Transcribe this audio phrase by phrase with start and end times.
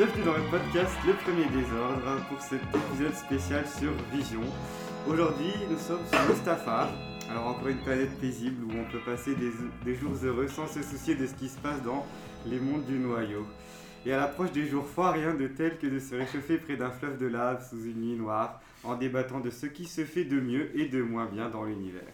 [0.00, 4.40] Bienvenue dans le podcast Le Premier Désordre pour cet épisode spécial sur Vision.
[5.06, 6.88] Aujourd'hui, nous sommes sur Mustafar.
[7.30, 9.50] Alors encore une planète paisible où on peut passer des,
[9.84, 12.06] des jours heureux sans se soucier de ce qui se passe dans
[12.46, 13.44] les mondes du noyau.
[14.06, 16.90] Et à l'approche des jours froids, rien de tel que de se réchauffer près d'un
[16.90, 20.40] fleuve de lave sous une nuit noire en débattant de ce qui se fait de
[20.40, 22.08] mieux et de moins bien dans l'univers.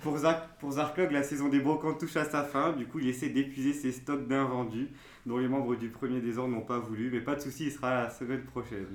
[0.00, 3.28] Pour, Zar- pour la saison des brocantes touche à sa fin, du coup il essaie
[3.28, 4.88] d'épuiser ses stocks d'invendus
[5.26, 8.02] dont les membres du premier désordre n'ont pas voulu, mais pas de souci, il sera
[8.04, 8.86] la semaine prochaine.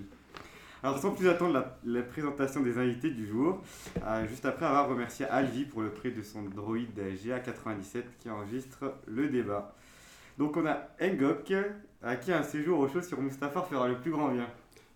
[0.83, 3.61] Alors sans plus attendre la, la présentation des invités du jour,
[4.03, 8.93] euh, juste après avoir remercié Alvi pour le prêt de son droïde GA97 qui enregistre
[9.07, 9.73] le débat.
[10.37, 11.53] Donc on a Engok,
[12.03, 14.47] à qui un séjour au chaud sur Mustafar fera le plus grand bien.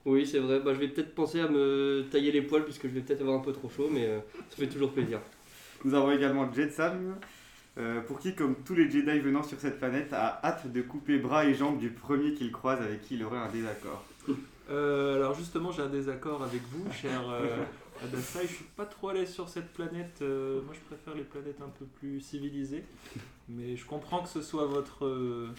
[0.06, 0.60] Oui, c'est vrai.
[0.60, 3.38] Bah, je vais peut-être penser à me tailler les poils puisque je vais peut-être avoir
[3.38, 5.20] un peu trop chaud, mais euh, ça fait toujours plaisir.
[5.84, 7.16] Nous avons également Jetsam,
[7.80, 11.18] euh, pour qui, comme tous les Jedi venant sur cette planète, a hâte de couper
[11.18, 14.06] bras et jambes du premier qu'il croise avec qui il aurait un désaccord.
[14.72, 17.58] Euh, alors justement, j'ai un désaccord avec vous, cher euh,
[18.04, 18.42] Adasai.
[18.44, 20.20] Je suis pas trop à l'aise sur cette planète.
[20.22, 22.84] Euh, moi, je préfère les planètes un peu plus civilisées.
[23.48, 25.50] Mais je comprends que ce soit votre euh,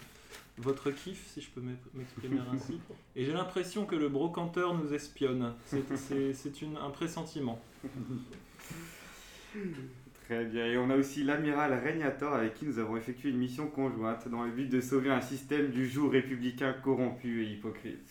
[0.59, 2.79] votre kiff, si je peux m'ex- m'exprimer ainsi.
[3.17, 5.55] Et j'ai l'impression que le brocanteur nous espionne.
[5.65, 7.61] C'est- C'est c'est une- un pressentiment.
[10.31, 13.67] Très bien, et on a aussi l'amiral Regnator avec qui nous avons effectué une mission
[13.67, 18.09] conjointe dans le but de sauver un système du joug républicain corrompu et hypocrite.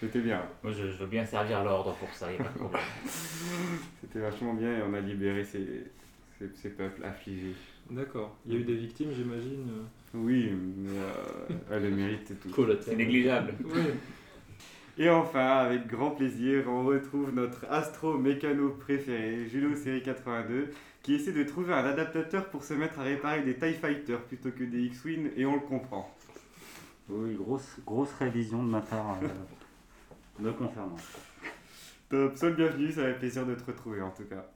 [0.00, 2.58] C'était bien, Moi, je, je veux bien servir l'ordre pour ça, il a pas de
[2.58, 2.80] problème.
[4.00, 5.84] c'était vachement bien et on a libéré ces,
[6.38, 7.52] ces, ces peuples affligés.
[7.90, 8.34] D'accord.
[8.46, 9.68] Il y a eu des victimes, j'imagine.
[9.68, 9.82] euh.
[10.14, 12.66] Oui, mais euh, elle le mérite et tout.
[12.80, 13.52] C'est négligeable.
[13.66, 13.82] Oui.
[14.98, 20.70] Et enfin, avec grand plaisir, on retrouve notre astro-mécano préféré, Julo Série 82,
[21.02, 24.50] qui essaie de trouver un adaptateur pour se mettre à réparer des TIE Fighters plutôt
[24.50, 26.10] que des X-Wing, et on le comprend.
[27.10, 29.28] Oui, grosse, grosse révision de ma part euh,
[30.42, 30.96] me concernant.
[32.08, 34.46] Top, sois le bienvenu, ça fait plaisir de te retrouver en tout cas.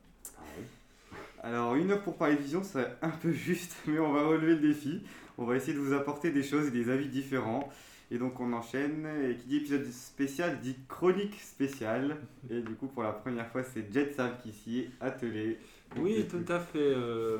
[1.43, 4.55] Alors, une heure pour parler de vision, c'est un peu juste, mais on va relever
[4.55, 5.03] le défi.
[5.37, 7.71] On va essayer de vous apporter des choses et des avis différents.
[8.12, 9.06] Et donc, on enchaîne.
[9.25, 12.16] Et qui dit épisode spécial dit chronique spéciale.
[12.50, 15.59] Et du coup, pour la première fois, c'est Jet Sam qui s'y est attelé.
[15.97, 16.78] Oui, tout à fait.
[16.78, 17.38] euh,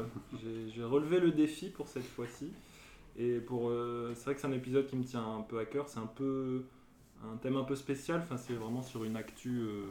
[0.75, 2.50] j'ai relevé le défi pour cette fois-ci.
[3.19, 5.64] Et pour, euh, c'est vrai que c'est un épisode qui me tient un peu à
[5.64, 5.88] cœur.
[5.88, 6.64] C'est un peu
[7.25, 8.20] un thème un peu spécial.
[8.22, 9.84] Enfin, c'est vraiment sur une actu, euh,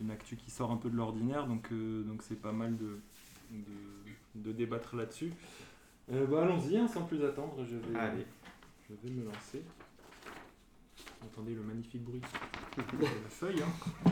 [0.00, 1.46] une actu qui sort un peu de l'ordinaire.
[1.46, 2.98] Donc, donc c'est pas mal de,
[3.52, 5.32] de, de débattre là-dessus.
[6.10, 7.54] Bah, allons-y, hein, sans plus attendre.
[7.68, 8.24] Je vais, Allez.
[8.88, 9.62] Je vais me lancer.
[11.24, 12.20] Entendez le magnifique bruit
[12.76, 13.62] de la feuille.
[13.62, 14.10] Hein.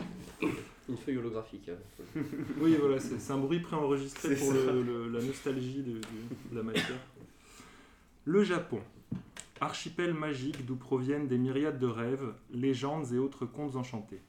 [0.89, 1.69] Une feuille holographique.
[1.69, 1.77] hein.
[2.59, 6.63] Oui, voilà, c'est un bruit préenregistré pour le- le- la nostalgie de, de- de la
[6.63, 6.99] matière.
[8.25, 8.81] Le Japon.
[9.59, 14.21] Archipel magique d'où proviennent des myriades de rêves, légendes et autres contes enchantés.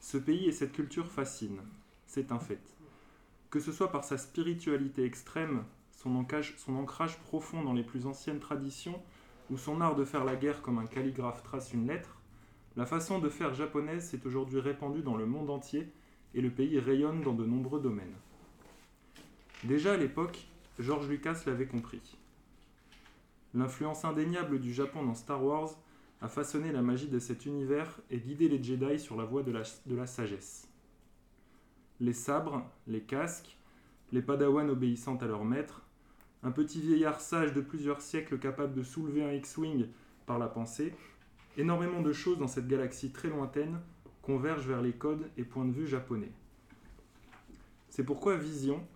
[0.00, 1.60] Ce pays et cette culture fascinent.
[2.06, 2.60] C'est un fait.
[3.50, 8.06] Que ce soit par sa spiritualité extrême, son ancrage, son ancrage profond dans les plus
[8.06, 9.00] anciennes traditions,
[9.56, 12.20] son art de faire la guerre comme un calligraphe trace une lettre,
[12.76, 15.92] la façon de faire japonaise s'est aujourd'hui répandue dans le monde entier
[16.34, 18.16] et le pays rayonne dans de nombreux domaines.
[19.62, 20.46] Déjà à l'époque,
[20.78, 22.16] George Lucas l'avait compris.
[23.54, 25.70] L'influence indéniable du Japon dans Star Wars
[26.20, 29.52] a façonné la magie de cet univers et guidé les Jedi sur la voie de
[29.52, 30.68] la, de la sagesse.
[32.00, 33.56] Les sabres, les casques,
[34.10, 35.82] les padawans obéissant à leur maître,
[36.44, 39.88] un petit vieillard sage de plusieurs siècles capable de soulever un X-Wing
[40.26, 40.94] par la pensée,
[41.56, 43.80] énormément de choses dans cette galaxie très lointaine
[44.22, 46.32] convergent vers les codes et points de vue japonais.
[47.88, 48.86] C'est pourquoi Vision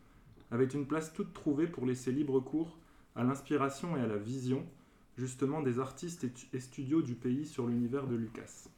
[0.50, 2.76] avait une place toute trouvée pour laisser libre cours
[3.14, 4.64] à l'inspiration et à la vision,
[5.16, 8.68] justement des artistes et, tu- et studios du pays sur l'univers de Lucas.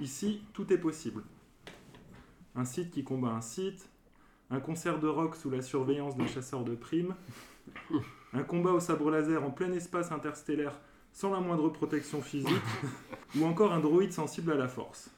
[0.00, 1.22] Ici, tout est possible.
[2.54, 3.88] Un site qui combat un site,
[4.50, 7.14] un concert de rock sous la surveillance d'un chasseur de primes,
[8.32, 10.78] un combat au sabre laser en plein espace interstellaire
[11.12, 12.48] sans la moindre protection physique,
[13.36, 15.10] ou encore un droïde sensible à la force.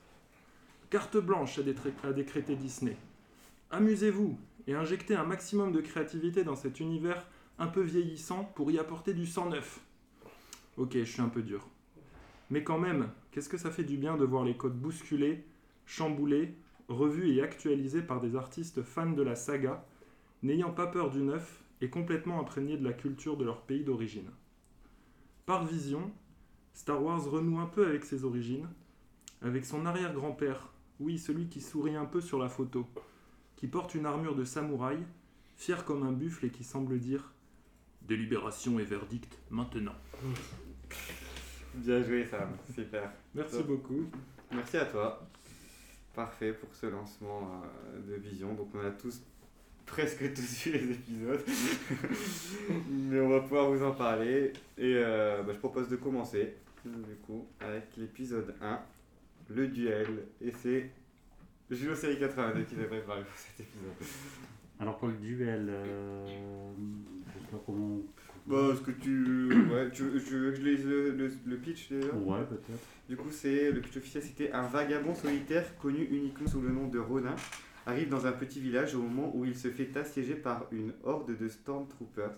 [0.90, 2.96] Carte blanche, a décrété Disney.
[3.70, 7.26] Amusez-vous et injectez un maximum de créativité dans cet univers
[7.58, 9.80] un peu vieillissant pour y apporter du sang neuf.
[10.76, 11.68] Ok, je suis un peu dur.
[12.50, 15.44] Mais quand même, qu'est-ce que ça fait du bien de voir les codes bousculés,
[15.86, 16.54] chamboulés,
[16.88, 19.84] revus et actualisés par des artistes fans de la saga,
[20.42, 24.30] n'ayant pas peur du neuf et complètement imprégnés de la culture de leur pays d'origine.
[25.44, 26.10] Par vision,
[26.72, 28.66] Star Wars renoue un peu avec ses origines,
[29.42, 32.86] avec son arrière-grand-père, oui, celui qui sourit un peu sur la photo,
[33.56, 34.98] qui porte une armure de samouraï,
[35.56, 37.32] fier comme un buffle et qui semble dire
[38.00, 39.94] Délibération et verdict maintenant.
[41.74, 42.56] Bien joué, Sam.
[42.74, 43.12] Super.
[43.34, 43.66] Merci Top.
[43.66, 44.06] beaucoup.
[44.52, 45.26] Merci à toi.
[46.14, 47.62] Parfait pour ce lancement
[47.94, 48.54] euh, de Vision.
[48.54, 49.20] Donc on a tous,
[49.94, 51.44] presque tous vu les épisodes.
[52.90, 54.52] Mais on va pouvoir vous en parler.
[54.76, 56.54] Et euh, bah, je propose de commencer,
[56.84, 58.80] du coup, avec l'épisode 1,
[59.50, 60.08] le duel.
[60.40, 60.90] Et c'est
[61.70, 63.92] Jules Série 82 qui devrait parler pour cet épisode.
[64.80, 66.26] Alors pour le duel, euh,
[67.28, 68.00] je sais pas comment.
[68.46, 69.48] Bon, est-ce que tu...
[69.72, 72.12] Ouais, tu, je, je lise le, le, le pitch déjà?
[72.12, 72.78] Ouais, peut-être.
[73.08, 76.88] Du coup, c'est le pitch officiel, c'était un vagabond solitaire connu uniquement sous le nom
[76.88, 77.36] de Ronin
[77.86, 81.36] arrive dans un petit village au moment où il se fait assiéger par une horde
[81.36, 82.34] de stormtroopers,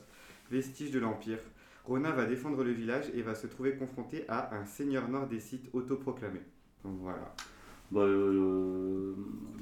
[0.50, 1.38] vestiges de l'empire.
[1.84, 5.40] Ronin va défendre le village et va se trouver confronté à un seigneur noir des
[5.40, 6.40] sites autoproclamé.
[6.84, 7.34] Donc voilà.
[7.92, 9.14] Bah, euh,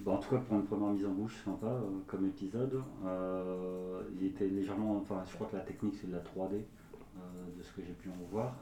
[0.04, 2.82] bah, en tout cas, pour une première mise en bouche, sympa euh, comme épisode.
[3.04, 4.96] Euh, il était légèrement.
[4.96, 7.92] Enfin, je crois que la technique c'est de la 3D, euh, de ce que j'ai
[7.92, 8.54] pu en voir.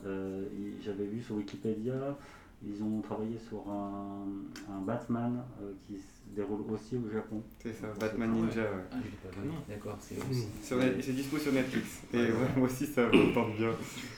[0.81, 2.17] J'avais vu sur Wikipédia,
[2.65, 4.25] ils ont travaillé sur un,
[4.71, 7.43] un Batman euh, qui se déroule aussi au Japon.
[7.63, 8.69] C'est ça, Batman Ninja, ouais.
[8.91, 9.49] Ah, je l'ai pas vu.
[9.69, 10.17] D'accord, c'est
[11.03, 12.03] C'est dispo sur Netflix.
[12.15, 13.71] Et ouais, moi aussi, ça me tente bien.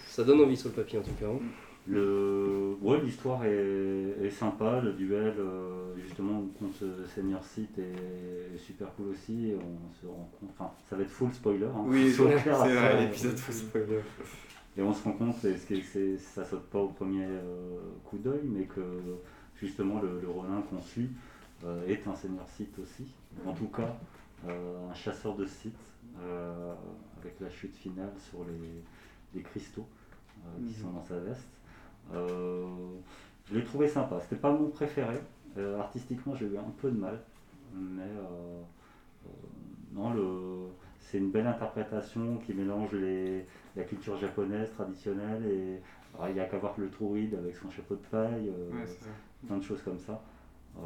[0.06, 1.26] Ça donne envie sur le papier en tout cas.
[1.26, 1.38] hein.
[1.86, 2.76] Le...
[2.80, 8.58] Ouais, l'histoire est, est sympa, le duel euh, justement contre ce Seigneur Sith est, est
[8.58, 9.52] super cool aussi.
[9.54, 11.66] On se rend compte, enfin, ça va être full spoiler.
[11.66, 11.84] hein.
[11.86, 14.00] Oui, c'est vrai, l'épisode full spoiler.
[14.76, 18.40] Et on se rend compte, et c'est, ça saute pas au premier euh, coup d'œil,
[18.44, 18.80] mais que
[19.56, 21.10] justement le, le Ronin qu'on suit
[21.64, 23.06] euh, est un Seigneur Sith aussi.
[23.46, 23.96] En tout cas,
[24.48, 25.78] euh, un chasseur de Sith
[26.20, 26.74] euh,
[27.20, 28.82] avec la chute finale sur les,
[29.34, 29.86] les cristaux
[30.66, 30.82] qui Mhm.
[30.82, 31.48] sont dans sa veste.
[32.12, 34.20] Je l'ai trouvé sympa.
[34.20, 35.16] C'était pas mon préféré.
[35.78, 37.20] Artistiquement, j'ai eu un peu de mal,
[37.74, 38.10] mais
[39.92, 40.68] non, le,
[41.10, 43.44] c'est une belle interprétation qui mélange les,
[43.76, 45.80] la culture japonaise traditionnelle et
[46.14, 48.88] alors, il n'y a qu'à voir le druide avec son chapeau de paille, euh, Ouais,
[49.46, 50.22] plein de choses comme ça.
[50.76, 50.80] Euh,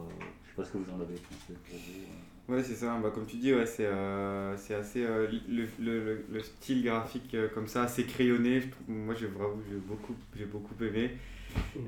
[0.45, 2.55] je sais pas ce que vous en avez pensé pour vous.
[2.55, 2.99] Ouais, c'est ça.
[3.03, 7.37] Bah, comme tu dis, ouais, c'est euh, assez euh, le, le, le- le style graphique
[7.55, 8.61] comme ça, assez crayonné.
[8.63, 11.11] Je trouve- moi, j'ai beaucoup, j'ai beaucoup aimé.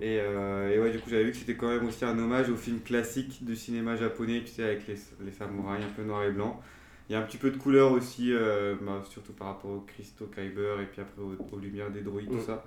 [0.02, 2.56] Et, et ouais, du coup, j'avais vu que c'était quand même aussi un hommage au
[2.56, 6.30] film classique du cinéma japonais, tu sais, avec les, les samouraïs un peu noir et
[6.30, 6.60] blanc.
[7.10, 9.80] Il y a un petit peu de couleur aussi, euh, bah, surtout par rapport aux
[9.80, 12.40] cristaux Kyber et puis après aux, aux lumières des droïdes, tout Mm.
[12.42, 12.64] ça.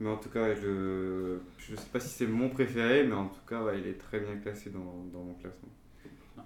[0.00, 3.40] Mais en tout cas, je je sais pas si c'est mon préféré, mais en tout
[3.48, 5.70] cas, ouais, il est très bien classé dans, dans mon classement.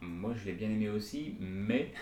[0.00, 1.92] Moi, je l'ai bien aimé aussi, mais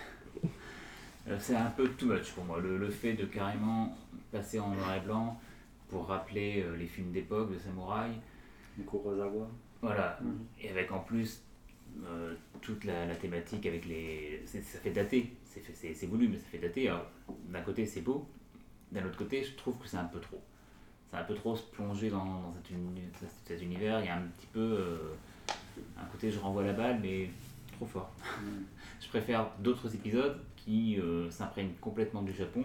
[1.27, 2.59] euh, c'est un peu too much pour moi.
[2.59, 3.97] Le, le fait de carrément
[4.31, 5.39] passer en noir et blanc
[5.89, 8.11] pour rappeler euh, les films d'époque de samouraï,
[8.77, 9.47] Du Kurosawa.
[9.81, 10.45] voilà, Mhm.
[10.61, 11.41] et avec en plus
[12.05, 14.43] euh, toute la, la thématique avec les.
[14.45, 16.89] Ça fait dater, c'est voulu, mais ça fait dater.
[16.89, 17.05] Alors,
[17.49, 18.27] D'un côté, c'est beau,
[18.91, 20.41] d'un autre côté, je trouve que c'est un peu trop.
[21.09, 23.01] C'est un peu trop se plonger dans, dans cet, uni-
[23.45, 23.99] cet univers.
[23.99, 25.13] Il y a un petit peu euh,
[25.97, 27.29] un côté je renvoie la balle, mais
[27.73, 28.11] trop fort.
[28.41, 28.63] Mm.
[29.01, 32.63] Je préfère d'autres épisodes qui euh, s'imprègnent complètement du Japon,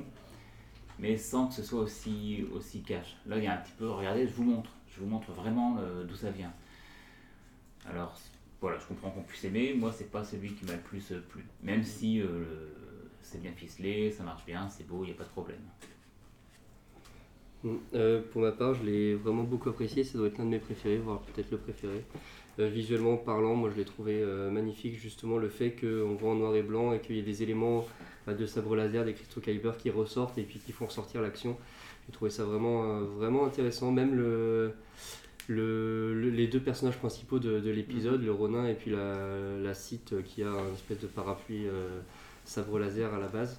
[0.98, 3.16] mais sans que ce soit aussi, aussi cash.
[3.26, 5.76] Là, il y a un petit peu, regardez, je vous montre, je vous montre vraiment
[5.80, 6.52] euh, d'où ça vient.
[7.90, 8.16] Alors,
[8.60, 11.22] voilà, je comprends qu'on puisse aimer, moi, c'est pas celui qui m'a le plus euh,
[11.28, 11.44] plu.
[11.62, 12.26] Même si euh,
[13.22, 15.60] c'est bien ficelé, ça marche bien, c'est beau, il n'y a pas de problème.
[17.62, 17.76] Mm.
[17.94, 20.02] Euh, pour ma part, je l'ai vraiment beaucoup apprécié.
[20.02, 22.04] Ça doit être l'un de mes préférés, voire peut-être le préféré.
[22.58, 24.96] Visuellement parlant, moi je l'ai trouvé magnifique.
[24.96, 27.86] Justement, le fait qu'on voit en noir et blanc et qu'il y ait des éléments
[28.26, 31.56] bah, de sabre laser, des cristaux Kyber qui ressortent et puis qui font ressortir l'action.
[32.06, 33.92] J'ai trouvé ça vraiment, vraiment intéressant.
[33.92, 34.72] Même le,
[35.48, 39.74] le- le- les deux personnages principaux de, de l'épisode, le Ronin et puis la, la
[39.74, 42.00] Sith qui a un espèce de parapluie euh,
[42.44, 43.58] sabre laser à la base.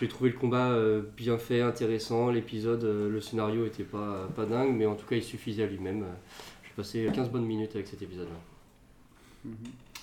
[0.00, 2.30] J'ai trouvé le combat euh, bien fait, intéressant.
[2.30, 5.66] L'épisode, euh, le scénario était pas, pas dingue, mais en tout cas, il suffisait à
[5.66, 6.04] lui-même.
[6.64, 8.36] J'ai passé 15 bonnes minutes avec cet épisode-là.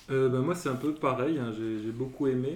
[0.08, 2.54] Bah, moi, c'est un peu pareil, hein, j'ai j'ai beaucoup aimé.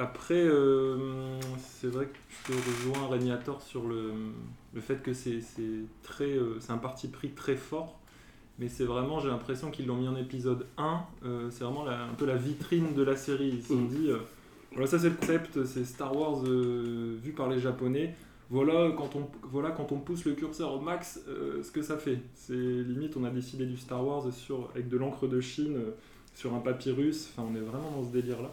[0.00, 4.12] Après, euh, c'est vrai que je te rejoins Régnator sur le,
[4.72, 5.40] le fait que c'est
[6.02, 7.98] très, euh, c'est un parti pris très fort.
[8.58, 11.00] Mais c'est vraiment, j'ai l'impression qu'ils l'ont mis en épisode 1.
[11.24, 13.48] euh, c'est vraiment la- un peu la vitrine de la série.
[13.56, 13.88] Ils se sont Mm.
[13.88, 14.18] dit, euh,
[14.72, 18.14] voilà, ça c'est le concept, c'est Star Wars euh, vu par les Japonais.
[18.48, 21.20] voilà quand on, voilà, quand on pousse le curseur au max,
[21.62, 22.18] ce que ça fait.
[22.34, 25.76] C'est limite, on a décidé du Star Wars sur, avec de l'encre de Chine
[26.34, 27.30] sur un papyrus.
[27.36, 28.50] Enfin, on est vraiment dans ce délire-là.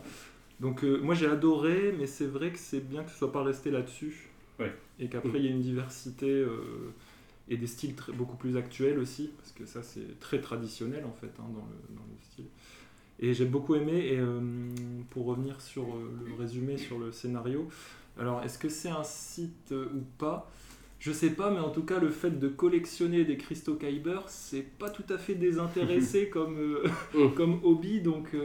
[0.59, 3.43] Donc, euh, moi j'ai adoré, mais c'est vrai que c'est bien que ce soit pas
[3.43, 4.29] resté là-dessus.
[4.59, 4.73] Ouais.
[4.99, 6.91] Et qu'après, il y ait une diversité euh,
[7.49, 11.13] et des styles très- beaucoup plus actuels aussi, parce que ça, c'est très traditionnel en
[11.13, 12.45] fait hein, dans, le, dans le style.
[13.19, 14.39] Et j'ai beaucoup aimé, et euh,
[15.11, 17.67] pour revenir sur le résumé sur le scénario,
[18.19, 20.51] alors est-ce que c'est un site ou pas?
[20.99, 24.63] Je sais pas, mais en tout cas, le fait de collectionner des cristaux Kyber, c'est
[24.79, 28.35] pas tout à fait désintéressé comme, euh, comme hobby, donc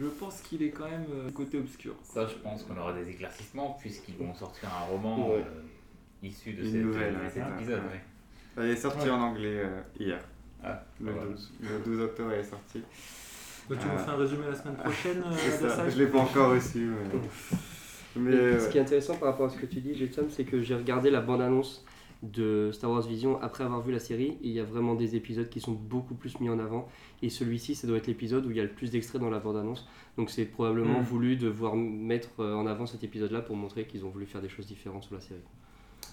[0.00, 1.94] je pense qu'il est quand même euh, côté obscur.
[2.02, 5.36] Ça, je pense qu'on aura des éclaircissements puisqu'ils vont sortir un roman Ouais.
[5.46, 7.82] euh, issu de Une cette- nouvelle, ouais, cet épisode.
[8.58, 8.68] ouais.
[8.70, 8.76] est
[9.06, 9.10] Ouais.
[9.10, 10.18] en anglais euh, hier.
[10.62, 11.28] Ah, Le, voilà.
[11.30, 12.82] 12, le 12 octobre, elle est sortie.
[13.68, 16.06] Bah, tu Euh, nous fais un résumé la semaine prochaine euh, de ça, je l'ai
[16.06, 16.90] pas encore reçu.
[18.16, 20.26] Mais, mais, Et Ce qui est intéressant par rapport à ce que tu dis, Jetson,
[20.28, 21.84] c'est que j'ai regardé la bande-annonce
[22.22, 24.36] de Star Wars Vision après avoir vu la série.
[24.42, 26.86] Il y a vraiment des épisodes qui sont beaucoup plus mis en avant.
[27.22, 29.38] Et celui-ci, ça doit être l'épisode où il y a le plus d'extraits dans la
[29.38, 29.88] bande-annonce.
[30.16, 31.04] Donc c'est probablement Mm.
[31.04, 34.42] voulu de voir mettre euh, en avant cet épisode-là pour montrer qu'ils ont voulu faire
[34.42, 35.40] des choses différentes sur la série.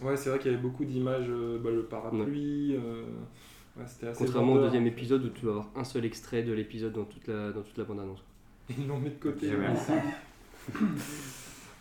[0.02, 2.76] Ouais, c'est vrai qu'il y avait beaucoup d'images, euh, bah, le parapluie.
[2.76, 3.04] euh,
[3.78, 6.54] ouais, c'était assez Contrairement au deuxième épisode où tu vas avoir un seul extrait de
[6.54, 8.24] l'épisode dans toute la, dans toute la bande-annonce.
[8.70, 9.48] Ils l'ont mis de côté.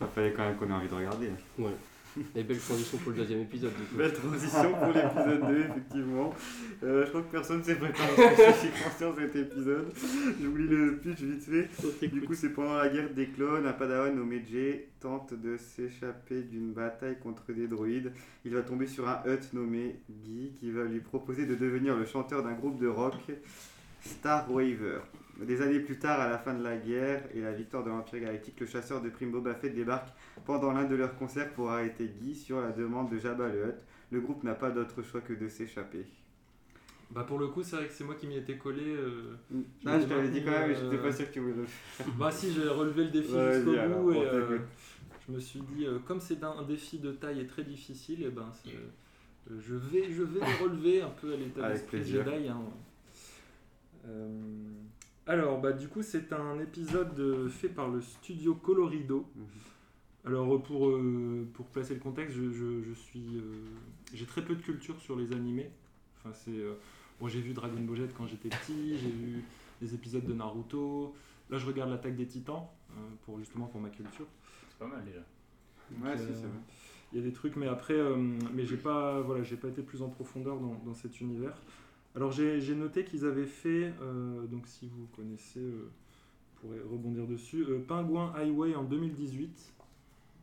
[0.01, 1.31] Il fallait quand même qu'on ait envie de regarder.
[1.59, 1.71] Ouais.
[2.35, 3.73] Et belle transition pour le deuxième épisode.
[3.75, 3.97] Du coup.
[3.97, 6.35] Belle transition pour l'épisode 2, effectivement.
[6.83, 9.93] Euh, je crois que personne ne s'est préparé spécifiquement sur cet épisode.
[10.41, 12.09] Lis le pitch vite fait.
[12.09, 16.43] Du coup, c'est pendant la guerre des clones, un padawan nommé Jay tente de s'échapper
[16.43, 18.13] d'une bataille contre des droïdes.
[18.45, 22.07] Il va tomber sur un Hutt nommé Guy qui va lui proposer de devenir le
[22.07, 23.15] chanteur d'un groupe de rock,
[24.01, 25.01] Star Waver.
[25.41, 28.21] Des années plus tard, à la fin de la guerre et la victoire de l'Empire
[28.21, 30.09] Galactique, le chasseur de prime Boba Fett débarque
[30.47, 33.77] pendant l'un de leurs concerts pour arrêter Guy sur la demande de Jabba le Hutt.
[34.13, 36.07] Le groupe n'a pas d'autre choix que de s'échapper.
[37.11, 38.83] Bah pour le coup, c'est vrai que c'est moi qui m'y étais collé.
[38.85, 39.37] euh,
[39.85, 41.55] Ah, je m'étais t'avais dit quand même, mais euh, j'étais pas sûr que tu voulais
[41.55, 42.07] le faire.
[42.19, 44.59] Bah si, j'ai relevé le défi Vas-y, jusqu'au alors, bout et euh,
[45.29, 48.31] je me suis dit, euh, comme c'est un, défi de taille et très difficile, et
[48.31, 52.05] ben c'est- euh, je vais, je vais le relever un peu à l'état d'esprit.
[52.05, 52.49] Jedi.
[52.49, 52.61] hein.
[54.07, 54.41] Euh,
[55.27, 59.27] alors, bah, du coup, c'est un épisode euh, fait par le studio Colorido.
[59.35, 59.45] Mhm.
[60.27, 63.43] Alors, pour, euh, pour placer le contexte, je, je- je suis, euh,
[64.13, 65.71] j'ai très peu de culture sur les animés.
[66.19, 66.75] Enfin, c'est, euh,
[67.21, 69.43] bon, j'ai vu Dragon Ball Z quand j'étais petit, j'ai vu
[69.81, 71.15] des épisodes de Naruto.
[71.49, 74.27] Là, je regarde l'attaque des Titans euh, pour justement pour ma culture.
[74.69, 75.21] C'est pas mal déjà.
[76.03, 76.59] Ouais, si, euh, c'est vrai.
[77.13, 78.17] Il y a des trucs, mais après, euh,
[78.53, 81.57] mais j'ai pas, voilà, j'ai pas été plus en profondeur dans, dans cet univers.
[82.17, 87.27] Alors j'ai noté qu'ils avaient fait, euh, donc si vous connaissez, euh, vous pourrez rebondir
[87.29, 89.75] dessus, euh, Penguin Highway en 2018,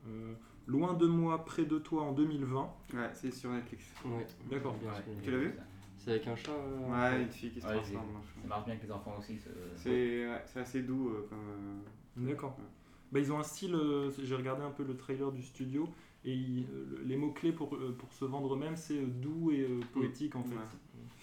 [0.07, 0.33] euh,
[0.65, 2.73] Loin de moi, près de toi en 2020.
[2.93, 3.83] Ouais, c'est sur Netflix.
[4.05, 4.25] Ouais.
[4.49, 4.75] D'accord.
[4.75, 4.95] Bien Ouais.
[4.95, 5.03] sûr.
[5.21, 5.53] Tu l'as vu?
[5.97, 8.07] C'est avec un chat euh, Ouais, une fille qui se Ouais, transforme.
[8.41, 9.37] Ça marche bien avec les enfants aussi.
[9.39, 11.39] ce- C'est ouais, c'est assez doux euh, comme.
[11.39, 12.55] euh, D'accord.
[12.59, 12.65] Ouais.
[13.11, 15.87] Bah, ils ont un style, euh, j'ai regardé un peu le trailer du studio,
[16.25, 19.61] et ils- euh, les mots-clés pour, euh, pour se vendre eux-mêmes, c'est euh, doux et
[19.61, 20.55] euh, poétique en fait.
[20.55, 21.13] Ouais.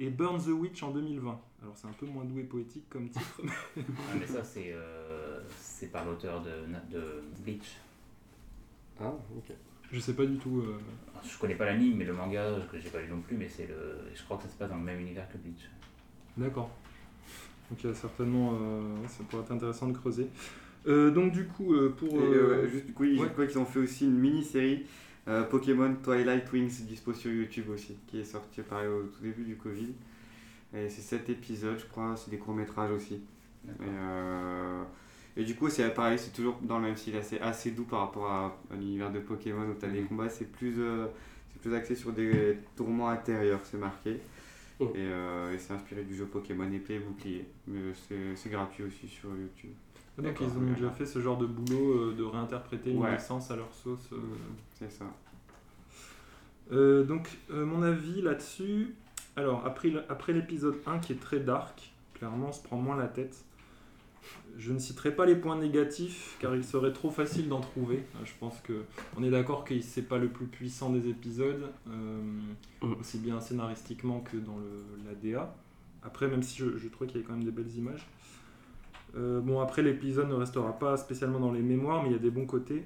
[0.00, 1.40] Et Burn the Witch en 2020.
[1.62, 4.72] Alors c'est un peu moins doux et poétique comme titre, mais Ah, mais ça, c'est
[4.72, 6.50] euh, c'est par l'auteur de,
[6.92, 7.76] de Bleach.
[9.00, 9.52] Ah, ok.
[9.92, 10.60] je sais pas du tout.
[10.60, 10.78] euh,
[11.24, 13.66] Je connais pas l'anime, mais le manga, que j'ai pas lu non plus, mais c'est
[13.66, 13.98] le.
[14.14, 15.68] Je crois que ça se passe dans le même univers que Bleach.
[16.36, 16.70] D'accord.
[17.70, 20.26] Donc il y a certainement, euh, ouais, ça pourrait être intéressant de creuser.
[20.86, 22.12] Euh, donc du coup, euh, pour...
[22.12, 23.26] Et, euh, euh, juste du coup, ils, ouais.
[23.26, 24.84] je crois qu'ils ont fait aussi une mini-série
[25.28, 29.44] euh, Pokémon Twilight Wings dispo sur YouTube aussi, qui est sortie pareil au tout début
[29.44, 29.94] du Covid.
[30.74, 33.14] Et c'est 7 épisodes, je crois, c'est des courts-métrages aussi.
[33.14, 33.86] Et, D'accord.
[33.88, 34.82] euh,
[35.36, 38.00] et du coup, c'est pareil, c'est toujours dans le même style, assez, assez doux par
[38.00, 41.06] rapport à, à l'univers de Pokémon où tu as des combats, c'est plus, euh,
[41.52, 44.20] c'est plus axé sur des tourments intérieurs, c'est marqué.
[44.80, 47.46] Et, euh, et c'est inspiré du jeu Pokémon épée et bouclier.
[47.68, 49.70] Mais c'est c'est gratuit aussi sur YouTube.
[50.18, 53.14] donc D'accord, ils ont déjà fait ce genre de boulot euh, de réinterpréter une Ouais.
[53.14, 54.10] licence à leur sauce.
[54.12, 54.16] euh.
[54.76, 55.04] C'est ça.
[56.72, 58.94] Euh, donc euh, mon avis là-dessus,
[59.36, 63.06] alors après, après l'épisode 1 qui est très dark, clairement on se prend moins la
[63.08, 63.44] tête.
[64.56, 67.96] Je ne citerai pas les points négatifs car il serait trop facile d'en trouver.
[68.16, 68.84] Euh, Je pense que
[69.16, 72.20] on est d'accord que c'est pas le plus puissant des épisodes, euh,
[72.82, 72.92] Mm.
[73.00, 75.54] aussi bien scénaristiquement que dans le, la DA.
[76.02, 78.06] Après, même si je, je trouvais qu'il y avait quand même des belles images.
[79.16, 82.18] Euh, bon, après l'épisode ne restera pas spécialement dans les mémoires, mais il y a
[82.18, 82.84] des bons côtés.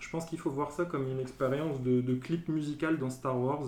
[0.00, 3.38] Je pense qu'il faut voir ça comme une expérience de, de clip musical dans Star
[3.38, 3.64] Wars.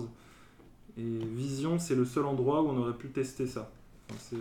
[0.97, 3.71] Et Vision, c'est le seul endroit où on aurait pu tester ça.
[4.09, 4.37] Enfin,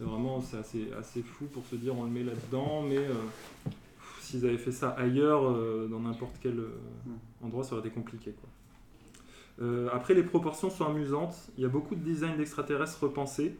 [0.00, 3.12] c'est, vraiment c'est assez, assez fou pour se dire on le met là-dedans, mais euh,
[4.20, 6.70] s'ils avaient fait ça ailleurs, euh, dans n'importe quel euh,
[7.06, 7.46] Mm.
[7.46, 8.32] endroit, ça aurait été compliqué.
[8.32, 8.48] Quoi.
[9.66, 11.34] Euh, après, les proportions sont amusantes.
[11.58, 13.54] Il y a beaucoup de designs d'extraterrestres repensés.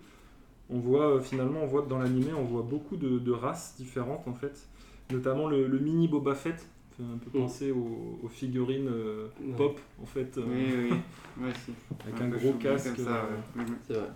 [0.71, 3.75] On voit euh, finalement, on voit que dans l'animé, on voit beaucoup de, de races
[3.77, 4.67] différentes en fait.
[5.11, 6.67] Notamment le, le mini Boba Fett
[6.97, 7.43] fait un peu Mm.
[7.43, 9.57] penser aux, aux figurines euh, Ouais.
[9.57, 10.97] pop en fait, euh, Oui, oui,
[11.37, 11.73] moi aussi.
[12.07, 12.97] avec Un gros casque.
[12.97, 13.23] ça, euh,
[13.59, 13.65] ouais.
[13.65, 13.77] Mhm.
[13.87, 14.09] C'est vrai.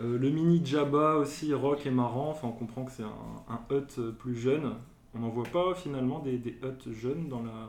[0.00, 2.30] Euh, le mini Jabba aussi, Rock est marrant.
[2.30, 3.12] Enfin, on comprend que c'est un,
[3.48, 4.74] un hut euh, plus jeune.
[5.14, 7.68] On n'en voit pas finalement des, des huts jeunes dans la.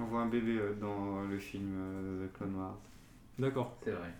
[0.00, 2.78] On voit un bébé euh, dans le film euh, The Clone Wars.
[3.38, 3.76] D'accord.
[3.84, 4.12] C'est vrai.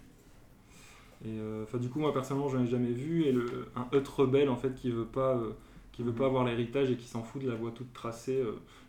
[1.24, 3.24] Et euh, enfin, du coup, moi personnellement, j'en ai jamais vu.
[3.24, 5.50] Et le, un hut rebelle en fait qui veut pas, euh,
[5.92, 8.42] qui veut pas avoir l'héritage et qui s'en fout de la voie toute tracée.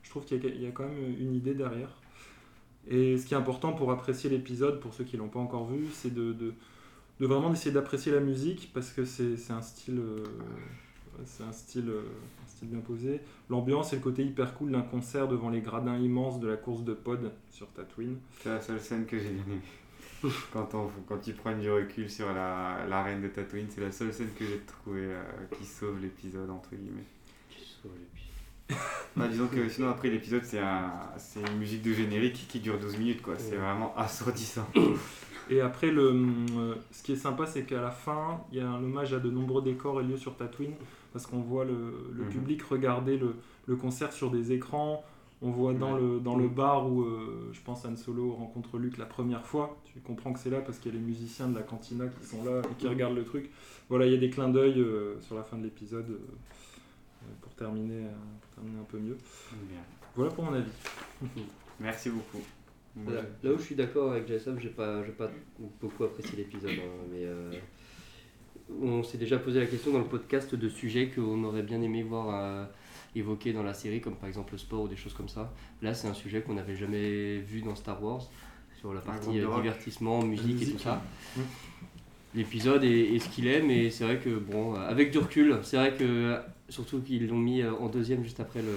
[0.04, 1.90] je trouve qu'il y, a- il y a quand même une idée derrière.
[2.88, 5.88] Et ce qui est important pour apprécier l'épisode, pour ceux qui l'ont pas encore vu,
[5.92, 6.54] c'est de, de,
[7.20, 10.24] de vraiment d'essayer d'apprécier la musique parce que c'est c'est un style, euh,
[11.26, 12.02] c'est un style, euh,
[12.44, 13.22] un style bien posé.
[13.50, 16.84] L'ambiance et le côté hyper cool d'un concert devant les gradins immenses de la course
[16.84, 18.18] de pod sur Tatooine.
[18.42, 19.62] C'est la seule scène que j'ai bien aimée.
[20.54, 23.92] quand, on, quand ils prennent du recul sur la, la reine de Tatooine, c'est la
[23.92, 25.24] seule scène que j'ai trouvée euh,
[25.58, 27.06] qui sauve l'épisode, entre guillemets.
[29.16, 32.78] Bah, disons que sinon, après l'épisode, c'est un, c'est une musique de générique qui dure
[32.80, 33.36] 12 minutes, quoi.
[33.38, 33.58] C'est Ouais.
[33.58, 34.68] vraiment assourdissant.
[35.50, 38.70] Et après, le, euh, ce qui est sympa, c'est qu'à la fin, il y a
[38.70, 40.74] un hommage à de nombreux décors et lieux sur Tatooine,
[41.12, 42.30] parce qu'on voit le, le Mhm.
[42.30, 45.04] public regarder le, le concert sur des écrans.
[45.42, 46.02] On voit dans, Ouais.
[46.02, 46.54] le, dans le Mhm.
[46.54, 49.78] bar où, euh, je pense, Han Solo rencontre Luke la première fois.
[49.86, 52.26] Tu comprends que c'est là parce qu'il y a les musiciens de la cantina qui
[52.28, 53.50] sont là et qui regardent le truc.
[53.88, 56.18] Voilà, il y a des clins d'œil euh, sur la fin de l'épisode euh,
[57.42, 58.04] pour, terminer,
[58.42, 59.18] pour terminer un peu mieux.
[59.70, 59.80] Bien.
[60.16, 60.72] Voilà pour mon avis.
[61.80, 62.44] Merci beaucoup.
[63.04, 63.14] Moi,
[63.44, 65.30] Là, où je suis d'accord avec Jason, j'ai pas, j'ai pas
[65.82, 67.52] beaucoup apprécié l'épisode, hein, mais euh,
[68.82, 72.04] on s'est déjà posé la question dans le podcast de sujets qu'on aurait bien aimé
[72.04, 72.66] voir euh,
[73.16, 75.54] évoqués dans la série, comme par exemple le sport ou des choses comme ça.
[75.82, 78.30] Là, c'est un sujet qu'on n'avait jamais vu dans Star Wars,
[78.80, 81.02] sur la partie euh, divertissement, musique, et tout ça.
[81.36, 81.42] Mm.
[82.36, 85.78] L'épisode est, est ce qu'il est, mais c'est vrai que, bon, avec du recul, c'est
[85.78, 88.76] vrai que, surtout qu'ils l'ont mis en deuxième juste après le,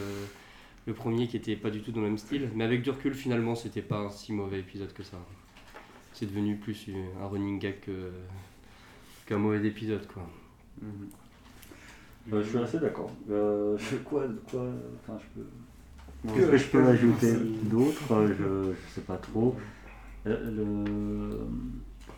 [0.87, 2.51] le premier qui était pas du tout dans le même style.
[2.55, 5.18] Mais avec du recul, finalement, c'était pas un si mauvais épisode que ça.
[6.12, 6.88] C'est devenu plus
[7.21, 8.11] un running gag que-
[9.27, 10.29] qu'un mauvais épisode, quoi.
[12.33, 13.11] Euh, je suis assez d'accord.
[13.31, 14.64] Euh, je- quoi, quoi,
[15.03, 15.47] enfin, je peux.
[16.25, 17.59] Bon, que je peux ajouter merci.
[17.64, 19.57] d'autre Euh, Je ne sais pas trop.
[20.25, 20.38] Le,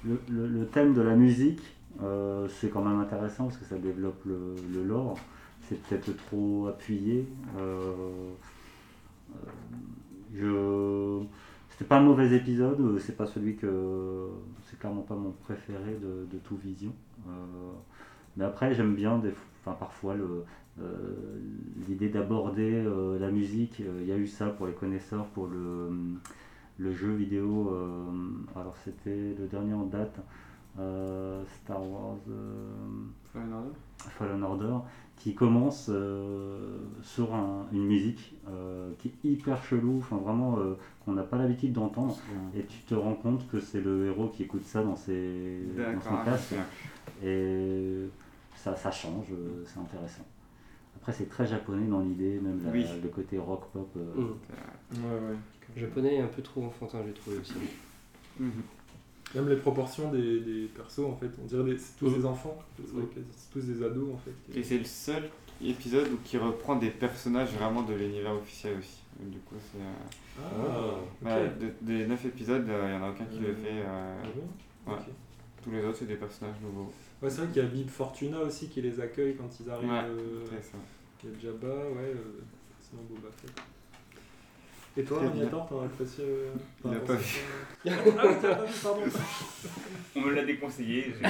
[0.05, 1.63] le, le- le thème de la musique,
[2.03, 5.19] euh, c'est quand même intéressant parce que ça développe le, le lore.
[5.67, 7.27] C'est peut-être trop appuyé.
[7.59, 7.93] Euh,
[10.35, 11.23] je...
[11.71, 14.29] C'était pas un mauvais épisode, euh, c'est pas celui que.
[14.63, 16.93] C'est clairement pas mon préféré de, de tout Vision.
[17.27, 17.31] Euh,
[18.37, 20.45] mais après, j'aime bien des, enfin, parfois euh,
[21.89, 23.81] l'idée d'aborder euh, la musique.
[23.81, 25.91] Euh, Il y a eu ça pour les connaisseurs, pour le,
[26.79, 27.71] le jeu vidéo.
[27.73, 28.05] euh,
[28.55, 30.21] alors, c'était le dernier en date,
[30.79, 32.71] euh, Star Wars euh,
[33.33, 34.77] Fallen Order Fallen Order,
[35.17, 40.75] qui commence euh, sur un- une musique euh, qui est hyper chelou, enfin vraiment euh,
[41.05, 42.17] qu'on n'a pas l'habitude d'entendre.
[42.57, 46.01] Et tu te rends compte que c'est le héros qui écoute ça dans, ses, dans
[46.01, 46.55] son casque.
[47.25, 48.07] Et
[48.57, 50.25] ça, ça change, euh, c'est intéressant.
[50.97, 52.85] Après, c'est très japonais dans l'idée, même la- Oui.
[53.03, 53.89] le côté rock pop.
[53.97, 55.05] euh, Mm.
[55.05, 55.37] Ouais, ouais.
[55.81, 57.55] Japonais un peu trop enfantin, j'ai trouvé aussi.
[58.39, 58.51] Mhm.
[59.35, 62.57] Même les proportions des, des persos, en fait, on dirait des, c'est tous des enfants,
[62.77, 63.21] c'est que
[63.53, 64.59] tous des ados, en fait.
[64.59, 65.29] Et c'est le seul
[65.63, 69.01] épisode où qui reprend des personnages vraiment de l'univers officiel aussi.
[69.21, 69.79] Du coup, c'est.
[70.41, 70.93] euh,
[71.25, 73.69] Ah, de- des 9 épisodes, il n'y en a aucun qui le Euh, fait.
[73.71, 74.27] euh, Ah
[74.87, 74.99] bon ouais.
[74.99, 75.05] Ok.
[75.63, 76.93] Tous les autres, c'est des personnages nouveaux.
[77.23, 79.89] Ouais, c'est vrai qu'il y a Bib Fortuna aussi qui les accueille quand ils arrivent.
[79.91, 80.77] Ouais, euh, ça.
[81.23, 82.43] il y a Jabba, ouais, euh,
[82.79, 83.53] forcément Boba Fett.
[84.97, 85.43] Et toi, Très bien.
[85.43, 87.17] Agnator, t'en as apprécié euh, Il t'en as a pas quoi
[87.87, 89.03] Ah oui, t'as pas vu, pardon.
[90.17, 91.15] On me l'a déconseillé.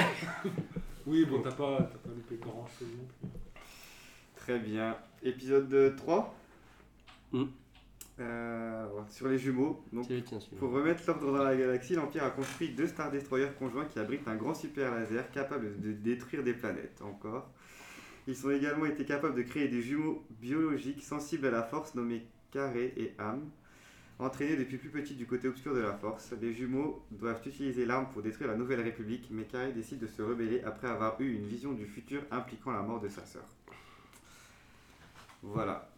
[1.07, 3.29] Oui, bon, t'as pas, t'as pas loupé grand chose non plus.
[4.35, 4.97] Très bien.
[5.23, 6.35] Épisode 3
[7.31, 7.43] Mm.
[8.21, 9.83] Euh, Sur les jumeaux.
[9.93, 10.59] Donc, C'est le tien, celui-là.
[10.59, 14.27] Pour remettre l'ordre dans la galaxie, l'Empire a construit deux Star Destroyers conjoints qui abritent
[14.27, 16.99] un grand super laser capable de détruire des planètes.
[17.03, 17.49] Encore.
[18.27, 22.25] Ils ont également été capables de créer des jumeaux biologiques sensibles à la force nommés
[22.55, 23.49] Carré et Âme.
[24.17, 28.07] Entraînés depuis plus petit du côté obscur de la force, les jumeaux doivent utiliser l'arme
[28.13, 31.45] pour détruire la Nouvelle République, mais Carré décide de se rebeller après avoir eu une
[31.47, 33.43] vision du futur impliquant la mort de sa sœur.
[35.43, 35.89] Voilà.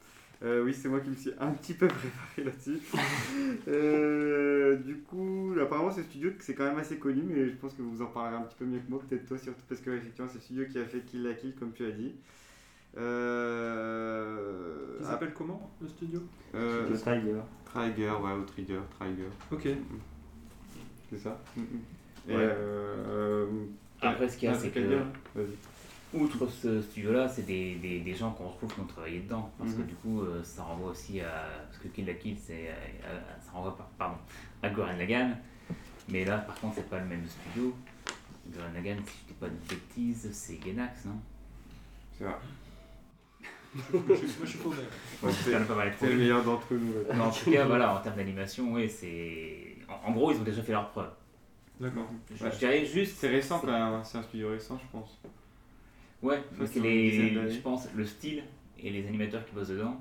[0.41, 1.87] Euh, oui, c'est moi qui me suis un petit peu
[2.35, 2.79] préparé là-dessus.
[3.67, 7.83] Euh, du coup, apparemment, ce studio, c'est quand même assez connu, mais je pense que
[7.83, 10.27] vous en parlerez un petit peu mieux que moi, peut-être toi surtout, parce que effectivement,
[10.27, 12.15] c'est le studio qui a fait Kill la Kill, comme tu as dit.
[12.97, 16.21] Euh, Il s'appelle comment le studio
[16.55, 17.35] euh, Le Tiger.
[17.75, 19.27] Ouais, ou Trigger, Trigger.
[19.51, 19.67] Ok.
[21.09, 21.65] C'est ça Mm, mm.
[22.29, 22.41] Et Ouais.
[22.43, 23.47] euh,
[24.01, 25.03] Après, ce qu'il y a, ah, c'est que-.
[26.13, 29.51] Outre ce studio-là, c'est des, des, des gens qu'on retrouve qui ont travaillé dedans.
[29.57, 29.87] Parce que Mhm.
[29.87, 31.45] du coup, euh, ça renvoie aussi à.
[31.67, 34.17] Parce que Kill la Kill, c'est, euh, ça renvoie par- pardon,
[34.63, 35.31] à Goran Lagan.
[36.09, 37.73] Mais là, par contre, c'est pas le même studio.
[38.53, 41.19] Goran Lagan, si je dis pas de bêtises, c'est Genax, non?
[42.17, 42.35] C'est vrai.
[43.93, 45.51] Moi je suis
[45.99, 46.93] c'est le meilleur d'entre nous.
[47.09, 47.25] là.
[47.25, 49.75] En tout cas, voilà, en termes d'animation, oui, c'est.
[49.89, 51.09] En, en gros, ils ont déjà fait leur preuve.
[51.79, 52.09] D'accord.
[52.35, 52.51] Je, Ouais.
[52.51, 53.17] je dirais juste.
[53.19, 54.01] C'est récent quand même, hein.
[54.03, 55.19] c'est un studio récent, je pense.
[56.23, 56.41] Ouais,
[56.75, 57.31] les.
[57.35, 57.49] d'années.
[57.51, 58.43] Je pense le style
[58.79, 59.99] et les animateurs qui bossent dedans,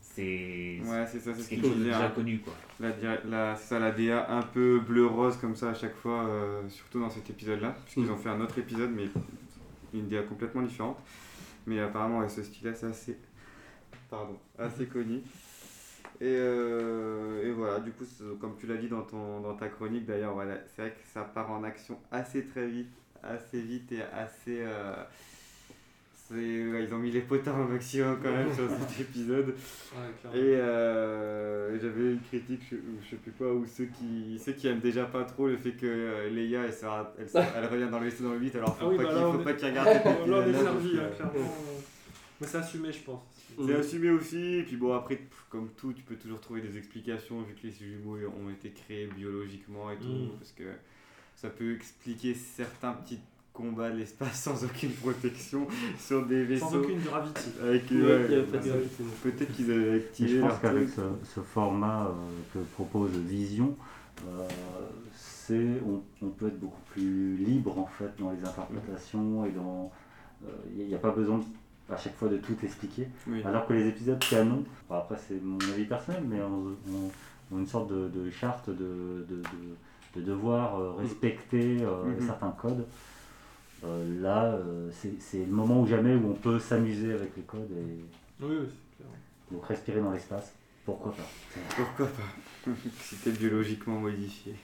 [0.00, 0.80] c'est.
[0.84, 2.12] Ouais, c'est ça, c'est ce quelque chose de déjà hein.
[2.14, 2.54] connu, quoi.
[2.80, 2.90] La,
[3.28, 7.00] la- c'est ça, la DA un peu bleu-rose comme ça à chaque fois, euh, surtout
[7.00, 8.14] dans cet épisode-là, puisqu'ils Mm.
[8.14, 9.04] ont fait un autre épisode, mais
[9.94, 10.98] une DA complètement différente.
[11.66, 13.18] Mais apparemment, ce style-là, c'est assez,
[14.10, 15.22] pardon, assez connu.
[16.20, 18.04] Et, euh, et voilà, du coup,
[18.40, 21.24] comme tu l'as dit dans, ton, dans ta chronique d'ailleurs, voilà, c'est vrai que ça
[21.24, 24.60] part en action assez très vite, assez vite et assez.
[24.62, 25.04] euh,
[26.38, 29.48] ouais, ils ont mis les potards au maximum quand même sur cet épisode.
[29.54, 30.38] Ouais.
[30.38, 34.66] Et euh, j'avais une critique, je, je sais plus quoi, où ceux qui, ceux qui
[34.68, 37.88] aiment déjà pas trop le fait que euh, Leia elle, sera- elle, sera- elle revient
[37.90, 39.52] dans le vaisseau dans le 8, alors faut Ah oui, pas bah qu'il est- pas
[39.54, 41.32] qu'ils regardent cet Là on est servi, hein, clairement.
[41.36, 41.80] euh,
[42.40, 43.20] Mais c'est assumé, je pense.
[43.66, 46.78] C'est assumé aussi, et puis bon, après, pff, comme tout, tu peux toujours trouver des
[46.78, 50.38] explications vu que les jumeaux ont été créés biologiquement et tout, Mm.
[50.38, 50.64] parce que
[51.36, 53.18] ça peut expliquer certains petits
[53.52, 55.66] combats de l'espace sans aucune protection
[55.98, 56.66] sur des vaisseaux.
[56.70, 57.50] Sans aucune gravity.
[57.62, 59.04] Avec, Ouais, ouais, ça- gravité.
[59.22, 61.00] Peut-être qu'ils avaient activé je pense leur qu'avec ce,
[61.34, 62.12] ce format euh,
[62.54, 63.76] que propose Vision,
[64.26, 64.48] euh,
[65.14, 69.90] c'est on, on peut être beaucoup plus libre en fait dans les interprétations et dans
[70.76, 71.44] il n'y a, pas besoin de-
[71.94, 73.06] à chaque fois de tout expliquer.
[73.28, 73.42] Oui.
[73.44, 77.58] Alors que les épisodes canon, bon, après c'est mon avis personnel, mais on, on- ont
[77.58, 82.26] une sorte de, de charte de, de, de- de devoir euh, respecter euh, Mhm.
[82.26, 82.86] certains codes.
[83.84, 87.70] Euh, là, euh, c'est le moment ou jamais où on peut s'amuser avec les codes
[87.72, 89.10] et Oui, oui, c'est clair.
[89.50, 90.52] donc respirer dans l'espace.
[90.84, 91.28] Pourquoi pas?
[91.76, 92.70] Pourquoi pas?
[93.00, 94.54] Si t'es biologiquement modifié.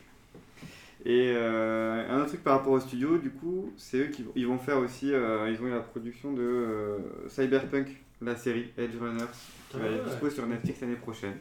[1.04, 4.33] Et euh, un autre truc par rapport au studio, du coup, c'est eux qui vont-
[4.37, 7.88] ils vont faire aussi, euh, ils ont eu la production de euh, Cyberpunk,
[8.20, 9.24] la série Edge Runners,
[9.70, 10.11] qui Ah va être ouais.
[10.11, 11.37] dispo sur Netflix l'année prochaine.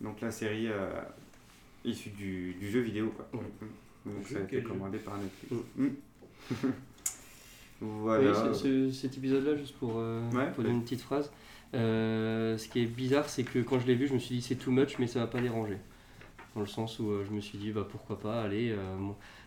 [0.00, 0.90] Donc la série euh,
[1.84, 3.28] issue du, du jeu vidéo, quoi.
[4.06, 5.52] Donc ça a été jeu commandé par Netflix.
[5.76, 5.84] Mm.
[5.84, 5.90] Mm.
[7.80, 8.30] voilà.
[8.30, 11.30] Oui, ce- ce- cet épisode-là, juste pour, euh, Ouais, pour donner une petite phrase,
[11.74, 14.42] euh, ce qui est bizarre, c'est que quand je l'ai vu, je me suis dit
[14.42, 15.76] c'est too much, mais ça m'a pas dérangé.
[16.54, 18.96] Dans le sens où euh, je me suis dit bah, pourquoi pas, allez, euh,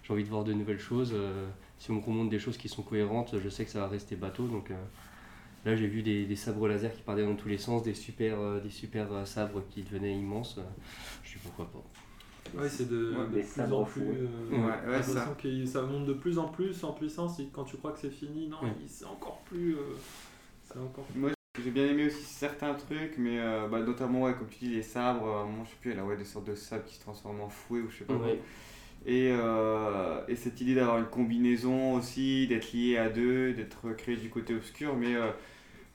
[0.03, 1.13] j'ai envie de voir de nouvelles choses.
[1.77, 4.15] si on me montre des choses qui sont cohérentes, je sais que ça va rester
[4.15, 4.47] bateau.
[4.47, 4.69] Donc
[5.65, 8.61] là, j'ai vu des, des sabres laser qui partaient dans tous les sens, des super,
[8.61, 10.59] des super sabres qui devenaient immenses.
[11.23, 11.83] je dis pourquoi pas.
[12.57, 14.01] Ouais, c'est de, Ouais, de des plus en plus.
[14.01, 15.35] euh, Ouais, ça.
[15.41, 18.09] que ça monte de plus en plus en puissance et quand tu crois que c'est
[18.09, 19.75] fini, non, c'est encore plus.
[19.75, 19.79] euh,
[20.65, 21.19] c'est encore plus.
[21.19, 21.31] Moi,
[21.63, 24.81] j'ai bien aimé aussi certains trucs, mais euh, bah, notamment, ouais, comme tu dis, les
[24.83, 25.25] sabres.
[25.27, 27.41] euh, moi, je sais plus, elle a ouais, des sortes de sabres qui se transforment
[27.41, 28.15] en fouet ou je sais pas.
[28.17, 28.27] quoi.
[29.05, 34.15] Et, euh, et cette idée d'avoir une combinaison aussi, d'être lié à deux, d'être créé
[34.15, 35.31] du côté obscur, mais euh,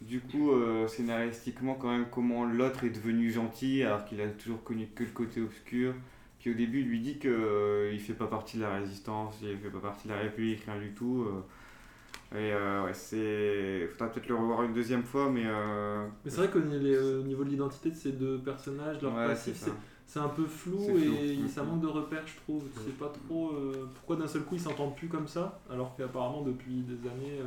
[0.00, 4.62] du coup, euh, scénaristiquement, quand même, comment l'autre est devenu gentil alors qu'il a toujours
[4.64, 5.94] connu que le côté obscur.
[6.40, 9.56] Puis au début, il lui dit qu'il il fait pas partie de la résistance, il
[9.58, 11.26] fait pas partie de la République, rien du tout.
[11.28, 12.38] euh.
[12.38, 13.88] et euh, ouais, c'est.
[13.88, 15.44] Faudra peut-être le revoir une deuxième fois, mais.
[15.44, 19.64] euh, Mais c'est vrai qu'au niveau de l'identité de ces deux personnages, leur ouais, passif,
[20.06, 22.62] c'est un peu flou et ça manque de repères, je trouve.
[22.84, 23.50] C'est pas trop.
[23.50, 27.40] euh, pourquoi d'un seul coup ils s'entendent plus comme ça alors qu'apparemment depuis des années
[27.40, 27.44] euh,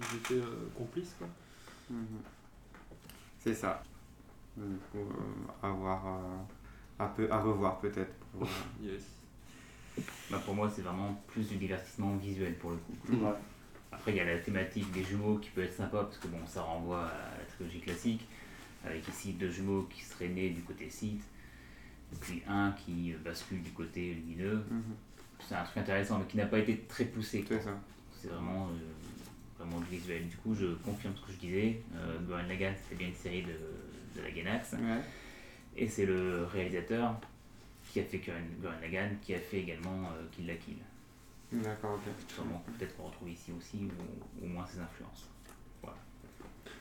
[0.00, 1.28] ils étaient euh, complices quoi.
[1.90, 1.98] Mhm.
[3.38, 3.82] C'est ça.
[4.56, 8.17] Du coup, euh, à voir, euh, peu, à revoir peut-être.
[8.82, 9.02] Yes.
[10.30, 13.24] Bah, pour moi, c'est vraiment plus du divertissement visuel pour le coup.
[13.24, 13.32] Ouais.
[13.90, 16.38] Après, il y a la thématique des jumeaux qui peut être sympa parce que bon,
[16.46, 18.26] ça renvoie à la trilogie classique,
[18.84, 21.22] avec ici deux jumeaux qui seraient nés du côté Sith,
[22.12, 24.64] et puis un qui bascule du côté lumineux.
[24.70, 24.82] mhm.
[25.40, 27.44] C'est un truc intéressant, mais qui n'a pas été très poussé.
[28.12, 30.26] C'est vraiment, euh, vraiment du visuel.
[30.28, 31.80] Du coup, je confirme ce que je disais.
[31.94, 34.72] Euh, Goran Lagan, c'était bien une série de, de la Gainax.
[34.72, 35.00] Ouais.
[35.76, 37.20] Et c'est le réalisateur
[37.88, 40.76] qui a fait Goran Lagan, qui a fait également euh, Kill la Kill.
[41.52, 42.12] D'accord, ok.
[42.28, 45.28] Sûrement, peut-être qu'on retrouve ici aussi, ou au moins ses influences.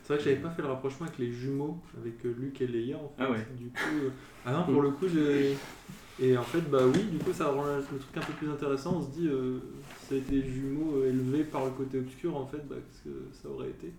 [0.08, 2.68] C'est vrai que j'avais pas fait le rapprochement avec les jumeaux, avec euh, Luke et
[2.68, 3.24] Leia en fait.
[3.26, 3.46] Ah ouais.
[3.58, 4.10] Du coup, euh,
[4.46, 5.58] ah non, pour le coup, j'ai.
[6.20, 8.96] Et en fait, bah oui, du coup, ça rend le truc un peu plus intéressant.
[8.96, 9.60] On se dit, euh,
[10.00, 13.04] si ça a été des jumeaux élevés par le côté obscur, en fait, bah, qu'est-ce
[13.04, 13.92] que ça aurait été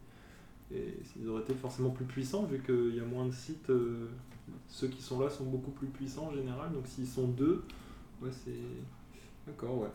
[0.75, 3.71] Et ils auraient été forcément plus puissants vu qu'il y a moins de sites.
[3.71, 4.09] euh,
[4.69, 6.73] ceux qui sont là sont beaucoup plus puissants en général.
[6.73, 7.65] Donc s'ils sont deux,
[8.23, 8.53] ouais, c'est.
[9.47, 9.89] D'accord, ouais.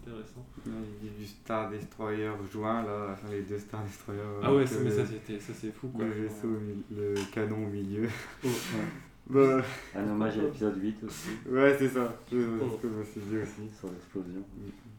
[0.00, 0.44] Intéressant.
[0.64, 4.22] Il y a du Star Destroyer joint là, enfin les deux Star Destroyer.
[4.42, 6.06] Ah ouais, mais euh, ça c'était ça c'est fou quoi.
[6.06, 6.48] Le vaisseau,
[6.90, 8.08] le canon au milieu.
[8.44, 8.48] Oh,
[9.26, 9.62] Bah,
[9.96, 12.14] Un hommage à l'épisode 8 aussi, ouais, c'est ça.
[12.28, 12.78] C'est ce Oh.
[12.82, 13.74] que je me suis dit aussi.
[13.78, 14.42] sur l'explosion.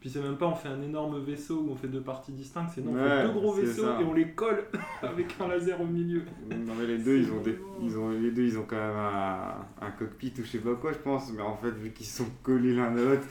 [0.00, 2.70] Puis c'est même pas on fait un énorme vaisseau où on fait deux parties distinctes,
[2.74, 3.98] c'est non, on fait deux gros vaisseaux ça.
[4.00, 4.64] et on les colle
[5.02, 6.22] avec un laser au milieu.
[6.50, 8.96] Non mais les deux ils ont des, ils ont les deux ils ont quand même
[8.96, 12.06] un, un cockpit ou je sais pas quoi je pense mais en fait vu qu'ils
[12.06, 13.26] sont collés l'un à l'autre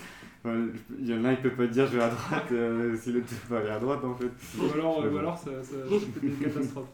[1.00, 3.12] il y en a un il peut pas dire je vais à droite euh, si
[3.12, 4.32] l'autre peut pas aller à droite en fait.
[4.60, 6.88] Ou alors, ou alors ça, ça, ça fait des catastrophes.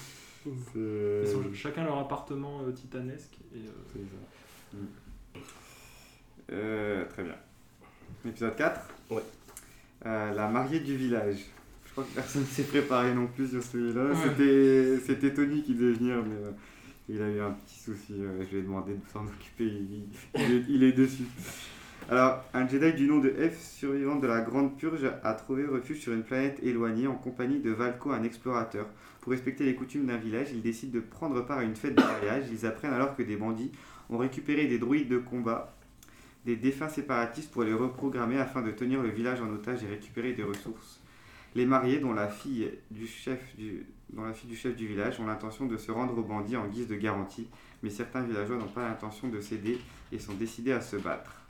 [0.45, 3.37] Ils sont chacun leur appartement euh, titanesque.
[3.55, 4.77] Et, euh.
[4.77, 5.39] Mm.
[6.53, 7.35] Euh, très bien.
[8.25, 9.21] Épisode 4 Ouais.
[10.05, 11.37] Euh, la mariée du village.
[11.85, 14.05] Je crois que personne ne s'est préparé non plus sur celui-là.
[14.05, 14.15] Ouais.
[14.23, 16.51] C'était, c'était Tony qui devait venir, mais euh,
[17.09, 18.13] il a eu un petit souci.
[18.19, 19.65] euh, je lui ai demandé de s'en occuper.
[19.65, 20.03] Il,
[20.35, 21.25] il est, il est dessus.
[22.09, 25.99] Alors, un Jedi du nom de F, survivant de la Grande Purge, a trouvé refuge
[25.99, 28.87] sur une planète éloignée en compagnie de Valko, un explorateur.
[29.21, 32.01] Pour respecter les coutumes d'un village, ils décident de prendre part à une fête de
[32.01, 32.45] mariage.
[32.51, 33.71] Ils apprennent alors que des bandits
[34.09, 35.77] ont récupéré des droïdes de combat,
[36.43, 40.33] des défunts séparatistes pour les reprogrammer afin de tenir le village en otage et récupérer
[40.33, 40.99] des ressources.
[41.53, 45.19] Les mariés, dont la fille du chef du, dont la fille du, chef du village,
[45.19, 47.47] ont l'intention de se rendre aux bandits en guise de garantie,
[47.83, 49.77] mais certains villageois n'ont pas l'intention de céder
[50.11, 51.40] et sont décidés à se battre.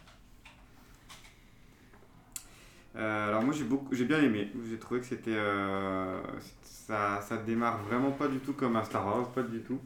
[2.95, 4.51] Euh, alors moi j'ai beaucoup, j'ai bien aimé.
[4.69, 6.19] J'ai trouvé que c'était, euh,
[6.62, 9.80] ça, ça démarre vraiment pas du tout comme un Star Wars, pas du tout.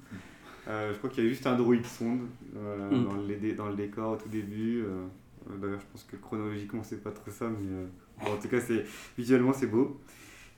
[0.67, 2.27] Euh, je crois qu'il y a juste un droïde sonde
[2.91, 3.03] Mm.
[3.03, 3.13] dans,
[3.63, 4.83] dans le décor au tout début.
[5.61, 7.85] D'ailleurs, je pense que chronologiquement c'est pas trop ça, mais
[8.23, 8.85] bon, en tout cas c'est
[9.17, 9.99] visuellement c'est beau.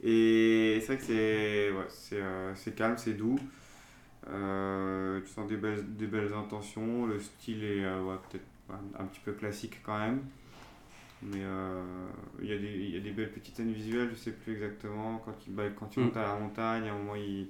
[0.03, 3.39] Et c'est vrai que c'est, ouais, c'est, calme, c'est doux.
[4.25, 7.05] Tu sens des belles, des belles intentions.
[7.07, 10.21] Le style est ouais, peut-être un, un petit peu classique quand même.
[11.23, 11.83] Mais euh,
[12.41, 14.53] il y, a des- il y a des belles petites scènes visuelles, je sais plus
[14.53, 15.17] exactement.
[15.25, 16.05] Quand il, bah, quand il Mm.
[16.05, 17.47] monte à la montagne, à un moment, il,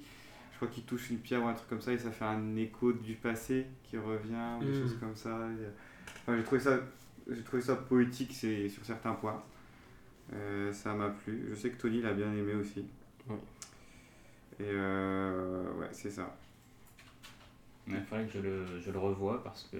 [0.52, 2.56] je crois qu'il touche une pierre ou un truc comme ça et ça fait un
[2.56, 4.80] écho du passé qui revient, ou des Mm.
[4.80, 5.48] choses comme ça.
[6.22, 6.80] Enfin, j'ai trouvé ça,
[7.30, 9.42] j'ai trouvé ça poétique c'est, sur certains points.
[10.34, 11.46] Euh, ça m'a plu.
[11.50, 12.84] Je sais que Tony l'a bien aimé aussi.
[13.28, 13.36] Oui.
[14.60, 16.36] Et euh, ouais, c'est ça.
[17.86, 19.76] Il faudrait que je le, je le revoie parce que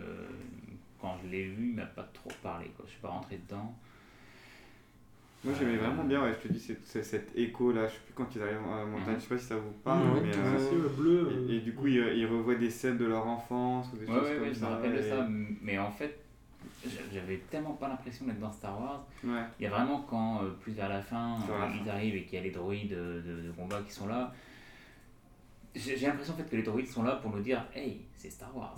[1.01, 2.67] quand je l'ai vu, il m'a pas trop parlé.
[2.77, 2.85] Quoi.
[2.87, 3.75] Je suis pas rentré dedans.
[5.45, 7.93] Moi j'aimais Euh, vraiment bien, ouais, je te dis, c'est, c'est cet écho là, je
[7.93, 9.21] sais plus quand ils arrivent à la montagne, Mhm.
[9.21, 11.29] je sais pas si ça vous parle, Mhm, mais euh, bleu.
[11.31, 14.07] euh, et, et du coup ils, ils revoient des scènes de leur enfance ou des
[14.07, 14.69] Ouais, choses ouais, comme ouais, je me ça.
[14.71, 15.27] rappelle de ça.
[15.63, 16.19] Mais en fait,
[16.85, 19.07] j'a- j'avais tellement pas l'impression d'être dans Star Wars.
[19.23, 19.45] Ouais.
[19.61, 22.35] Il y a vraiment quand, euh, plus vers la fin, euh, ils arrivent et qu'il
[22.35, 24.35] y a les droïdes de, de- de combat qui sont là.
[25.77, 28.31] J'ai j'ai l'impression en fait que les droïdes sont là pour nous dire Hey, c'est
[28.31, 28.75] Star Wars.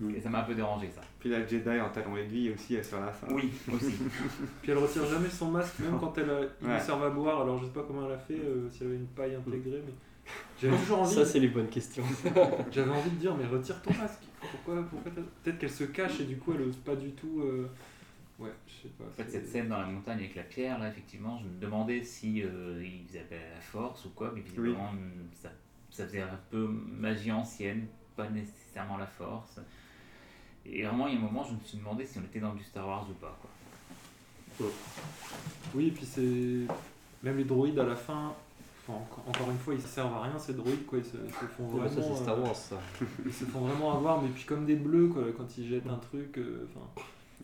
[0.00, 0.14] Mm.
[0.14, 1.00] Et ça m'a un peu dérangé ça.
[1.18, 3.26] Puis la Jedi en talon aiguille aussi, elle sur la fin.
[3.32, 3.94] Oui, aussi.
[4.62, 6.26] Puis elle retire jamais son masque, même quand elle
[6.60, 6.74] lui Ouais.
[6.90, 7.42] à boire.
[7.42, 9.82] Alors je sais pas comment elle a fait, euh, si elle avait une paille intégrée,
[9.84, 9.92] mais
[10.60, 11.14] j'avais toujours envie.
[11.14, 12.04] Ça, c'est les bonnes questions.
[12.70, 14.22] J'avais envie de dire, mais retire ton masque.
[14.40, 14.84] Pourquoi,
[15.42, 17.40] Peut-être qu'elle se cache et du coup elle ose pas du tout.
[17.42, 17.66] euh,
[18.38, 19.04] Ouais, je sais pas.
[19.04, 22.04] En fait, cette scène dans la montagne avec la pierre, là, effectivement, je me demandais
[22.04, 25.48] si euh, ils avaient la force ou quoi, mais visiblement, mm, ça,
[25.90, 29.58] ça faisait un peu magie ancienne, pas nécessairement la force.
[30.70, 32.54] Et vraiment, il y a un moment, je me suis demandé si on était dans
[32.54, 33.36] du Star Wars ou pas.
[33.40, 34.66] Quoi.
[35.74, 36.66] Oui, et puis c'est.
[37.22, 38.32] Même les droïdes à la fin.
[38.86, 40.98] enfin, encore, encore une fois, ils servent à rien ces droïdes quoi.
[40.98, 41.88] Ils se, ils se font vraiment.
[41.88, 42.78] ça, c'est Star euh, Wars, ça.
[43.24, 45.96] ils se font vraiment avoir, mais puis comme des bleus quoi, quand ils jettent un
[45.98, 46.38] truc.
[46.38, 46.66] euh,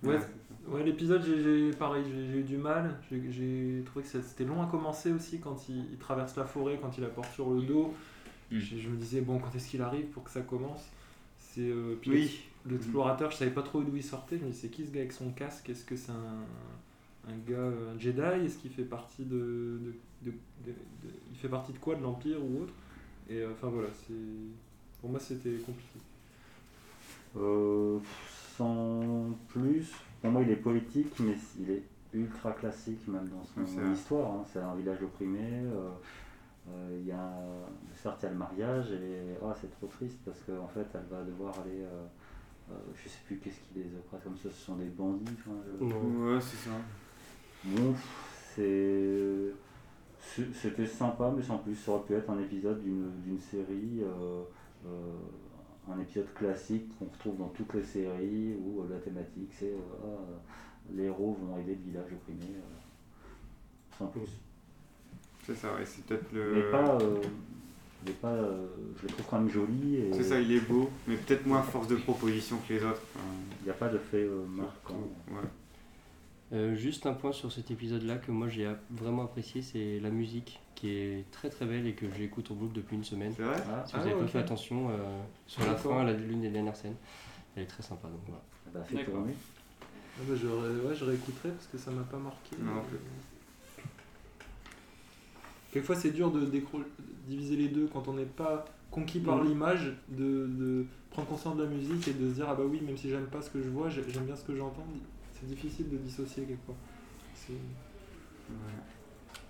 [0.02, 0.18] ouais,
[0.66, 2.98] Ouais, l'épisode, j'ai, j'ai- pareil, j'ai, j'ai eu du mal.
[3.10, 6.44] J'ai, j'ai trouvé que ça- c'était long à commencer aussi quand il, il traverse la
[6.44, 7.92] forêt, quand il la porte sur le dos.
[8.50, 8.58] Mm.
[8.60, 10.84] Je me disais, bon, quand est-ce qu'il arrive pour que ça commence?
[11.38, 12.40] C'est, euh, puis Oui.
[12.66, 14.38] L'explorateur, je savais pas trop d'où il sortait.
[14.38, 15.68] Je me disais, c'est qui ce gars avec son casque?
[15.68, 17.59] Est-ce que c'est un, un gars,
[17.94, 18.20] un Jedi?
[18.46, 19.37] Est-ce qu'il fait partie de,
[19.83, 20.31] de, de-
[20.64, 21.94] de- de- Il fait partie de quoi?
[21.94, 22.72] De l'Empire ou autre?
[23.29, 24.14] Et euh, enfin voilà, c'est
[25.00, 25.98] pour moi c'était compliqué.
[27.37, 27.98] Euh,
[28.57, 33.92] sans plus, pour moi il est politique, mais il est ultra classique même dans son
[33.92, 34.31] histoire.
[34.33, 34.44] hein.
[34.53, 35.40] C'est un village opprimé.
[35.42, 35.90] euh,
[36.68, 37.33] euh, Il y a,
[37.94, 41.07] certes, il y a le mariage et ah, c'est trop triste parce qu'en fait elle
[41.11, 41.83] va devoir aller.
[41.83, 42.07] euh,
[42.94, 45.24] je sais plus qu'est-ce qui les oppresse comme ça, ce sont des bandits.
[45.38, 46.35] enfin, je- Non.
[46.35, 46.77] Ouais, c'est ça.
[47.64, 47.94] Bon,
[48.55, 49.53] c'est.
[50.55, 54.42] C'était sympa, mais sans plus, ça aurait pu être un épisode d'une d'une série, euh,
[54.87, 55.12] euh,
[55.92, 59.79] un épisode classique qu'on retrouve dans toutes les séries où euh, la thématique c'est euh,
[60.03, 60.37] ah, euh,
[60.94, 64.40] les héros vont aider le village opprimé, euh, sans plus.
[65.44, 66.55] C'est ça, ouais, c'est peut-être le.
[66.55, 66.96] Mais pas.
[68.04, 68.66] Euh, mais pas euh,
[68.98, 69.96] je le trouve quand même joli.
[69.96, 73.02] et C'est ça, il est beau, mais peut-être moins force de proposition que les autres.
[73.60, 75.00] Il n'y a pas de fait euh, marquant.
[75.30, 75.48] ouais.
[76.52, 80.60] Euh, juste un point sur cet épisode-là que moi j'ai vraiment apprécié, c'est la musique
[80.74, 83.32] qui est très très belle et que j'écoute en boucle depuis une semaine.
[83.36, 84.94] C'est vrai Ah, Si vous Ah, avez pas fait attention, euh,
[85.46, 86.96] sur la fin, la- l'une des dernières scènes,
[87.56, 88.08] elle est très sympa.
[88.08, 88.42] Donc voilà.
[88.72, 89.14] bah, fait D'accord.
[89.14, 89.34] tourner.
[89.82, 92.56] Ah bah, je, ré- ouais, je réécouterai parce que ça m'a pas marqué.
[92.60, 92.82] Non.
[95.74, 96.40] Quelquefois, c'est dur de
[97.26, 99.48] diviser les deux quand on n'est pas conquis par Mhm.
[99.48, 102.80] l'image, de, de prendre conscience de la musique et de se dire Ah bah oui,
[102.80, 104.87] même si j'aime pas ce que je vois, j'ai- j'aime bien ce que j'entends.
[105.32, 106.76] C'est difficile de dissocier quelquefois.
[108.50, 108.56] Ouais.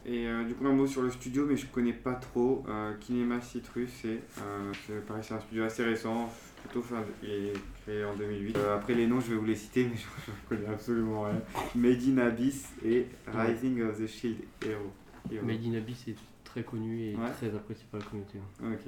[0.07, 2.65] Et euh, du coup, un mot sur le studio, mais je connais pas trop.
[2.69, 6.31] Euh, Kinema Citrus, c'est euh, c'est- pareil, c'est un studio assez récent,
[6.63, 8.57] plutôt fin, il est créé en 2008.
[8.57, 11.41] Euh, après les noms, je vais vous les citer, mais je, je connais absolument rien.
[11.75, 14.91] Made in Abyss et Rising of the Shield Hero.
[15.31, 15.45] Hero.
[15.47, 17.31] Made in Abyss est très connu et Ouais.
[17.33, 18.39] très apprécié par la communauté.
[18.39, 18.73] hein.
[18.73, 18.81] Ok,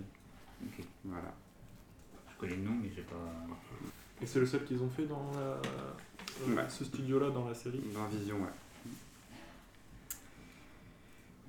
[0.66, 0.84] Ok.
[1.04, 1.34] voilà.
[2.32, 3.16] Je connais le nom, mais j'ai pas.
[4.20, 6.68] Et c'est le seul qu'ils ont fait dans la- euh, Ouais.
[6.68, 7.80] ce studio-là dans la série.
[7.94, 8.48] Dans Vision, ouais.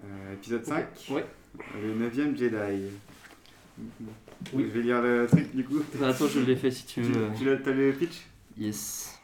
[0.06, 1.26] Euh, épisode 5 Ouais.
[1.82, 2.90] Le 9ème Jedi.
[4.54, 4.64] Oui.
[4.66, 5.82] Je vais lire le truc du coup.
[6.00, 7.30] Bah, attends, je l'ai fait si tu Tu, veux.
[7.38, 8.26] tu l'as- t'as le pitch?
[8.58, 9.20] Yes.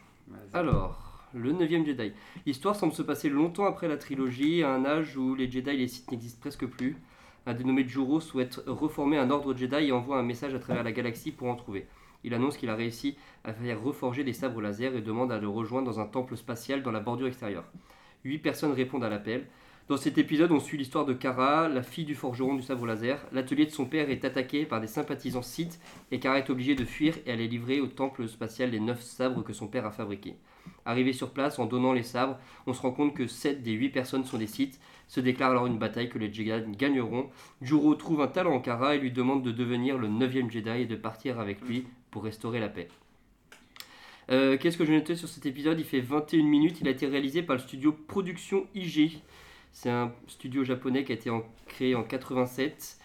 [0.53, 1.02] Alors,
[1.33, 2.11] le 9ème Jedi.
[2.45, 5.77] L'histoire semble se passer longtemps après la trilogie, à un âge où les Jedi et
[5.77, 6.97] les Sith n'existent presque plus.
[7.45, 10.91] Un dénommé Juro souhaite reformer un ordre Jedi et envoie un message à travers la
[10.91, 11.87] galaxie pour en trouver.
[12.23, 15.49] Il annonce qu'il a réussi à faire reforger des sabres laser et demande à le
[15.49, 17.65] rejoindre dans un temple spatial dans la bordure extérieure.
[18.23, 19.45] Huit personnes répondent à l'appel.
[19.89, 23.19] Dans cet épisode, on suit l'histoire de Kara, la fille du forgeron du sabre laser.
[23.33, 26.85] L'atelier de son père est attaqué par des sympathisants Sith et Kara est obligée de
[26.85, 30.37] fuir et aller livrer au temple spatial les neuf sabres que son père a fabriqués.
[30.85, 33.89] Arrivé sur place, en donnant les sabres, on se rend compte que 7 des 8
[33.89, 34.79] personnes sont des Sith.
[35.07, 37.29] Se déclare alors une bataille que les Jedi gagneront.
[37.61, 40.85] Juro trouve un talent en Kara et lui demande de devenir le 9ème Jedi et
[40.85, 42.87] de partir avec lui pour restaurer la paix.
[44.31, 45.79] Euh, Qu'est-ce que j'ai noté sur cet épisode?
[45.79, 46.77] Il fait 21 minutes.
[46.81, 49.21] Il a été réalisé par le studio Production IG.
[49.71, 52.97] C'est un studio japonais qui a été en- créé en 87.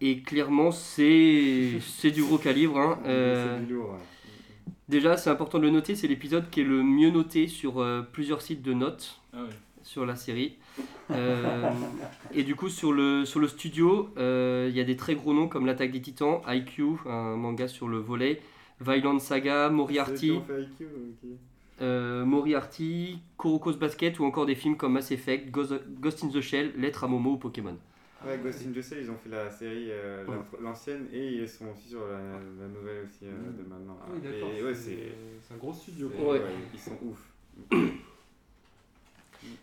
[0.00, 2.78] Et clairement, c'est c'est du gros calibre.
[2.78, 2.98] hein.
[3.06, 3.98] Euh, C'est du lourd, ouais.
[4.88, 8.02] Déjà, c'est important de le noter, c'est l'épisode qui est le mieux noté sur euh,
[8.12, 9.48] plusieurs sites de notes Ah ouais.
[9.82, 10.56] sur la série.
[11.10, 11.70] Euh,
[12.34, 15.32] et du coup, sur le, sur le studio, euh, il y a des très gros
[15.34, 18.40] noms comme L'Attaque des Titans, IQ, un manga sur le volet,
[18.80, 20.86] Violent Saga, Moriarty, IQ,
[21.80, 26.40] euh, Moriarty, Kuroko's Basket ou encore des films comme Mass Effect, Ghost Ghost in the
[26.40, 27.76] Shell, Lettre à Momo ou Pokémon.
[28.26, 30.24] Ouais, Ghost in the Shell, ils ont fait la série, euh,
[30.60, 33.98] l'ancienne, et ils sont aussi sur la, la nouvelle aussi euh, de maintenant.
[34.00, 34.50] Ah oui, d'accord.
[34.56, 36.08] Et ouais, c'est un gros studio.
[36.10, 36.34] quoi.
[36.34, 36.38] Ouais.
[36.40, 37.30] ouais, ils sont ouf.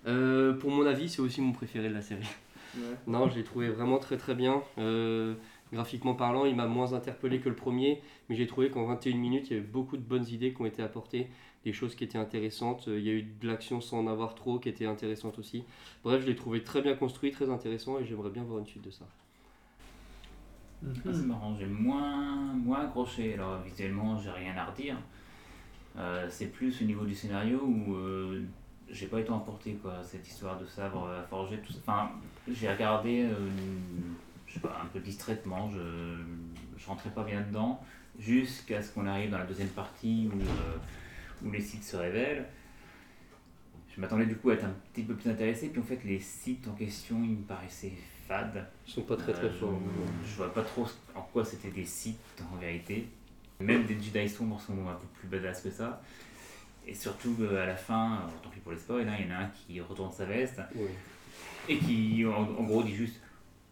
[0.08, 2.28] Euh, pour mon avis, c'est aussi mon préféré de la série.
[2.76, 2.82] Ouais.
[3.08, 4.62] Non, je l'ai trouvé vraiment très très bien.
[4.78, 5.36] Euh,
[5.72, 9.50] graphiquement parlant, il m'a moins interpellé que le premier, mais j'ai trouvé qu'en 21 minutes,
[9.50, 11.28] il y avait beaucoup de bonnes idées qui ont été apportées,
[11.70, 12.88] des choses qui étaient intéressantes.
[12.88, 15.64] Euh, Il y a eu de l'action sans en avoir trop qui était intéressante aussi.
[16.04, 18.84] Bref, je l'ai trouvé très bien construit, très intéressant et j'aimerais bien voir une suite
[18.84, 19.06] de ça.
[20.84, 23.36] Ah, c'est marrant, j'ai moins, moins accroché.
[23.36, 24.98] Alors visuellement, j'ai rien à redire.
[25.98, 28.44] Euh, c'est plus au niveau du scénario où euh,
[28.90, 30.02] j'ai pas été emporté quoi.
[30.04, 31.80] Cette histoire de sabre à forger, tout ça.
[31.86, 32.10] Enfin,
[32.52, 33.36] j'ai regardé, euh,
[34.48, 35.70] je sais pas, un peu distraitement.
[35.70, 35.84] Je,
[36.78, 37.80] je rentrais pas bien dedans
[38.18, 40.78] jusqu'à ce qu'on arrive dans la deuxième partie où, euh,
[41.46, 42.46] où les sites se révèlent.
[43.96, 46.20] Je m'attendais du coup à être un petit peu plus intéressé, puis en fait les
[46.20, 47.94] sites en question ils me paraissaient
[48.28, 48.66] fades.
[48.88, 49.80] Ils sont pas très très Euh, forts.
[50.26, 53.08] Je vois pas trop en quoi c'était des sites en vérité.
[53.60, 56.02] Même des Jedi sombres sont un peu plus badass que ça.
[56.88, 59.30] Et surtout euh, à la fin, euh, tant pis pour les spoils, hein, il y
[59.32, 60.60] en a un qui retourne sa veste
[61.68, 63.20] et qui en, en gros dit juste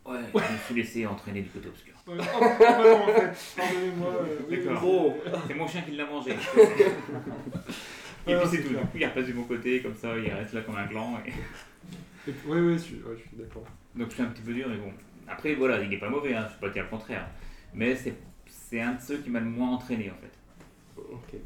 [0.07, 1.93] Ouais, je me suis laissé entraîner du côté obscur.
[2.07, 4.13] Ouais, oh, non, en fait, pardonnez-moi.
[4.13, 4.83] euh, oui, D'accord.
[5.25, 6.31] oui, C'est mon chien qui l'a mangé.
[8.27, 8.69] et Ah, puis c'est tout.
[8.69, 8.81] clair.
[8.83, 11.19] Du coup, il repasse de mon côté, comme ça, il reste là comme un gland.
[11.25, 13.65] et- Oui, oui, je suis, ouais, je suis d'accord.
[13.95, 14.93] Donc je suis un petit peu dur, mais bon.
[15.27, 17.27] Après, voilà, il n'est pas mauvais, hein, je ne peux pas dire le contraire.
[17.73, 18.13] Mais c'est
[18.47, 21.01] c'est un de ceux qui m'a le moins entraîné en fait.
[21.11, 21.39] Ok.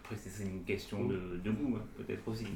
[0.00, 2.46] Après, c'est une question de, de goût, hein, peut-être aussi.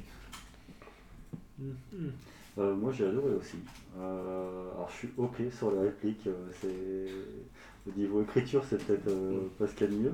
[1.59, 2.13] Mhm.
[2.59, 3.57] Euh, moi j'ai adoré aussi.
[3.99, 9.09] Euh, alors je suis ok sur les répliques, euh, c'est au niveau écriture c'est peut-être
[9.09, 10.13] euh, pas ce qu'il y a de mieux,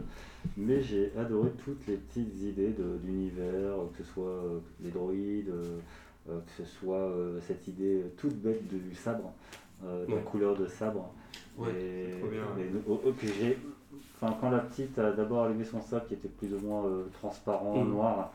[0.56, 4.42] mais j'ai adoré toutes les petites idées de d'univers, que ce soit
[4.82, 5.52] les droïdes,
[6.26, 7.12] que ce soit
[7.46, 9.32] cette idée toute bête du sabre,
[9.82, 11.12] de la couleur de sabre.
[11.58, 13.58] Ouais, et, trop bien, et oh, oh, j'ai,
[14.20, 16.84] quand la petite a d'abord allumé son sabre qui était plus ou moins
[17.20, 17.90] transparent, Mhm.
[17.90, 18.32] noir,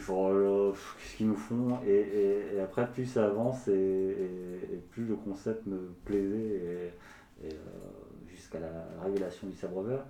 [0.00, 1.78] Puis euh, pff, qu'est-ce qu'ils nous font?
[1.86, 6.92] Et, et- et après, plus ça avance et, et- plus le concept me plaisait
[7.42, 7.48] et, euh,
[8.28, 10.04] jusqu'à la révélation du sabre vert.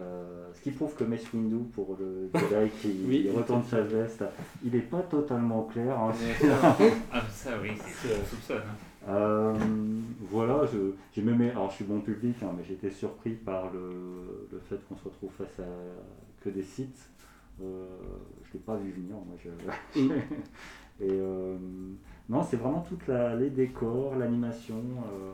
[0.00, 3.30] Euh, ce qui prouve que Mace Windu, pour le Jedi qui, Oui.
[3.34, 4.22] retourne sa veste,
[4.64, 5.98] il n'est pas totalement clair.
[5.98, 6.12] hein.
[7.12, 8.62] Ah, ça, oui, c'est ce qu'on soupçonne.
[8.66, 9.08] hein.
[9.08, 9.54] Euh,
[10.30, 14.48] voilà, je- j'ai même, alors je suis bon public, hein, mais j'étais surpris par le,
[14.52, 15.64] le fait qu'on se retrouve face à
[16.44, 17.08] que des sites.
[17.62, 17.86] Euh,
[18.44, 19.36] je l'ai pas vu venir, moi.
[19.42, 20.00] Je...
[20.00, 20.12] Mm.
[21.00, 21.56] Et euh,
[22.28, 24.76] non, c'est vraiment toute la, les décors, l'animation.
[24.76, 25.32] euh,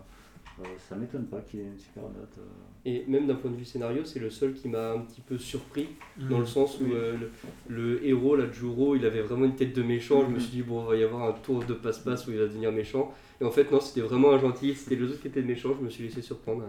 [0.61, 2.35] euh, ça m'étonne pas qu'il y ait une super note.
[2.39, 2.43] euh.
[2.85, 5.39] Et même d'un point de vue scénario, c'est le seul qui m'a un petit peu
[5.39, 6.29] surpris, Mm.
[6.29, 6.91] dans le sens où Oui.
[6.95, 7.31] euh, le,
[7.69, 10.23] le héros, là, Juro, il avait vraiment une tête de méchant.
[10.27, 12.39] Je me suis dit, bon, il va y avoir un tour de passe-passe où il
[12.39, 13.13] va devenir méchant.
[13.41, 14.75] Et en fait, non, c'était vraiment un gentil.
[14.75, 15.75] C'était le autre qui était méchant.
[15.79, 16.65] Je me suis laissé surprendre.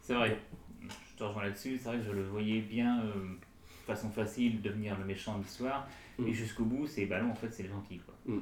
[0.00, 0.38] C'est vrai,
[0.80, 1.78] je te rejoins là-dessus.
[1.78, 3.12] C'est vrai que je le voyais bien, euh,
[3.82, 5.88] façon facile, devenir le méchant de l'histoire.
[6.18, 6.26] Mm.
[6.28, 7.98] Et jusqu'au bout, c'est bah non, en fait, c'est le gentil.
[7.98, 8.34] Quoi.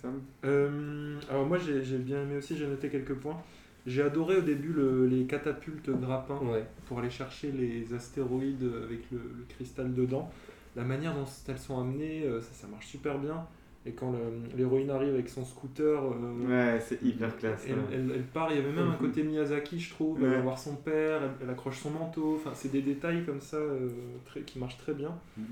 [0.00, 0.20] Sam?
[0.44, 3.40] Euh, alors moi j'ai bien aimé aussi, j'ai noté quelques points.
[3.86, 6.66] J'ai adoré au début le- les catapultes grappins Ouais.
[6.86, 10.30] pour aller chercher les astéroïdes avec le, le cristal dedans.
[10.76, 13.46] La manière dont elles sont amenées, euh, ça, ça marche super bien.
[13.86, 14.12] Et quand
[14.56, 17.64] l'héroïne arrive avec son scooter, euh, Ouais, c'est hyper classe.
[17.66, 17.80] elle, ouais.
[17.92, 20.22] elle- elle part, il y avait même un côté Miyazaki, je trouve.
[20.22, 22.34] Elle va voir son père, elle, elle accroche son manteau.
[22.36, 23.88] Enfin, c'est des détails comme ça euh,
[24.26, 25.18] très, qui marchent très bien.
[25.38, 25.44] Mhm.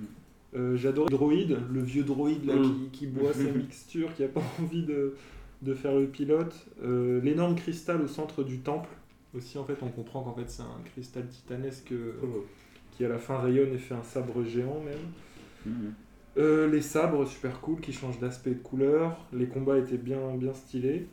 [0.57, 2.63] Euh, J'adore le droïde, le vieux droïde là, Mm.
[2.63, 5.15] qui, qui boit sa mixture, qui a pas envie de,
[5.63, 6.55] de faire le pilote.
[6.83, 8.91] Euh, L'énorme cristal au centre du temple.
[9.35, 12.45] Aussi, en fait, on comprend qu'en fait, c'est un cristal titanesque euh, Oh.
[12.93, 15.75] qui, à la fin, rayonne et fait un sabre géant même.
[15.75, 15.95] Mhm.
[16.39, 19.19] Euh, les sabres, super cool, qui changent d'aspect et de couleur.
[19.33, 21.07] Les combats étaient bien, bien stylés.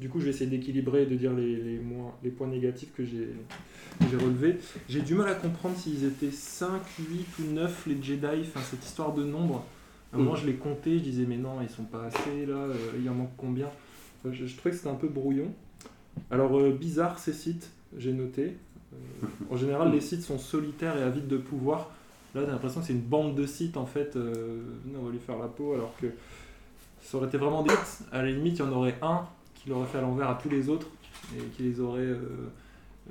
[0.00, 2.92] Du coup, je vais essayer d'équilibrer et de dire les, les, moins, les points négatifs
[2.96, 3.28] que j'ai
[4.16, 4.58] relevés.
[4.88, 8.84] J'ai du mal à comprendre s'ils étaient 5, 8 ou 9 les Jedi, enfin cette
[8.84, 9.64] histoire de nombre.
[10.12, 10.38] À un moment, Mhm.
[10.40, 13.14] je les comptais, je disais, mais non, ils sont pas assez là, euh, il en
[13.14, 13.68] manque combien?
[14.24, 15.52] Je, je trouvais que c'était un peu brouillon.
[16.30, 18.54] Alors, euh, bizarre ces sites, j'ai noté.
[18.92, 21.90] Euh, en général, les sites sont solitaires et avides de pouvoir.
[22.34, 24.16] Là, t'as l'impression que c'est une bande de sites en fait.
[24.16, 24.62] euh,
[24.98, 26.06] on va lui faire la peau, alors que
[27.02, 27.72] ça aurait été vraiment des.
[28.12, 29.22] À la limite, il y en aurait un
[29.54, 30.88] qui l'aurait fait à l'envers à tous les autres
[31.36, 32.50] et qui les aurait euh,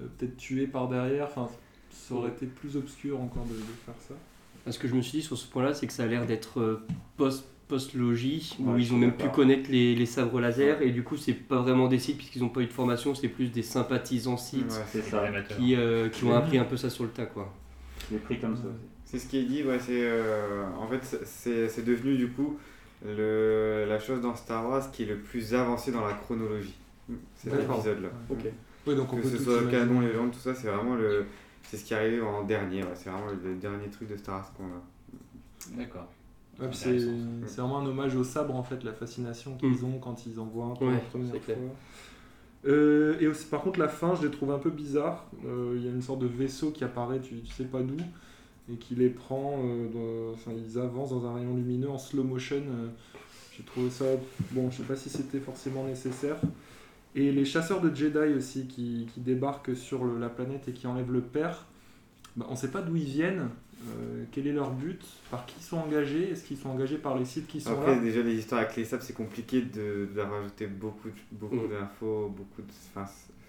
[0.01, 1.25] euh, peut-être tués par derrière.
[1.25, 1.47] Enfin,
[1.91, 4.13] ça aurait été plus obscur encore de, de faire ça.
[4.71, 6.59] Ce que je me suis dit sur ce point-là, c'est que ça a l'air d'être
[6.59, 6.85] euh,
[7.17, 11.01] post post-logie, où Ouais, ils ont même pu connaître les, les sabres laser, et du
[11.03, 13.63] coup, c'est pas vraiment des sites puisqu'ils n'ont pas eu de formation, c'est plus des
[13.63, 15.01] sympathisants sites Ouais,
[15.57, 17.51] qui, euh, qui ont appris un peu ça sur le tas, quoi.
[18.09, 18.63] Je l'ai pris comme ça.
[19.13, 22.57] C'est ce qui est dit, ouais, c'est euh, en fait c'est- devenu du coup
[23.05, 26.73] le, la chose dans Star Wars qui est le plus avancé dans la chronologie.
[27.35, 27.75] Cet D'accord.
[27.75, 28.09] épisode-là.
[28.31, 28.45] Ok.
[28.87, 29.81] Oui, donc on Que peut ce tout soit le imaginer.
[29.85, 31.25] canon, les légendes, tout ça, c'est vraiment le,
[31.61, 32.81] c'est ce qui est arrivé en dernier.
[32.81, 35.77] ouais, c'est vraiment le dernier truc de Star Wars qu'on a.
[35.77, 36.07] D'accord.
[36.59, 37.17] Ouais, puis c'est Intéressant.
[37.45, 39.83] c'est vraiment un hommage au sabre en fait, la fascination qu'ils Mm.
[39.85, 41.53] ont quand ils en voient un pour Ouais, la première c'est fois.
[41.53, 41.57] clair.
[42.65, 45.25] Euh, et aussi, par contre, la fin, je l'ai trouvé un peu bizarre.
[45.45, 47.97] Euh, Il y a une sorte de vaisseau qui apparaît, tu, tu sais pas d'où,
[48.71, 49.59] et qui les prend.
[49.63, 52.57] euh, dans- Enfin, ils avancent dans un rayon lumineux en slow motion.
[52.57, 52.87] euh,
[53.57, 54.05] J'ai trouvé ça.
[54.51, 56.37] Bon, je sais pas si c'était forcément nécessaire.
[57.15, 60.87] Et les chasseurs de Jedi aussi qui, qui débarquent sur le- la planète et qui
[60.87, 61.65] enlèvent le père.
[62.35, 63.49] Bah, on sait pas d'où ils viennent,
[63.89, 67.15] euh, quel est leur but, par qui ils sont engagés, est-ce qu'ils sont engagés par
[67.15, 68.01] les sites qui sont Après, là?
[68.01, 71.09] déjà, les histoires avec les sables, c'est compliqué de, de rajouter beaucoup
[71.51, 71.69] Mm.
[71.69, 72.67] d'infos, beaucoup de.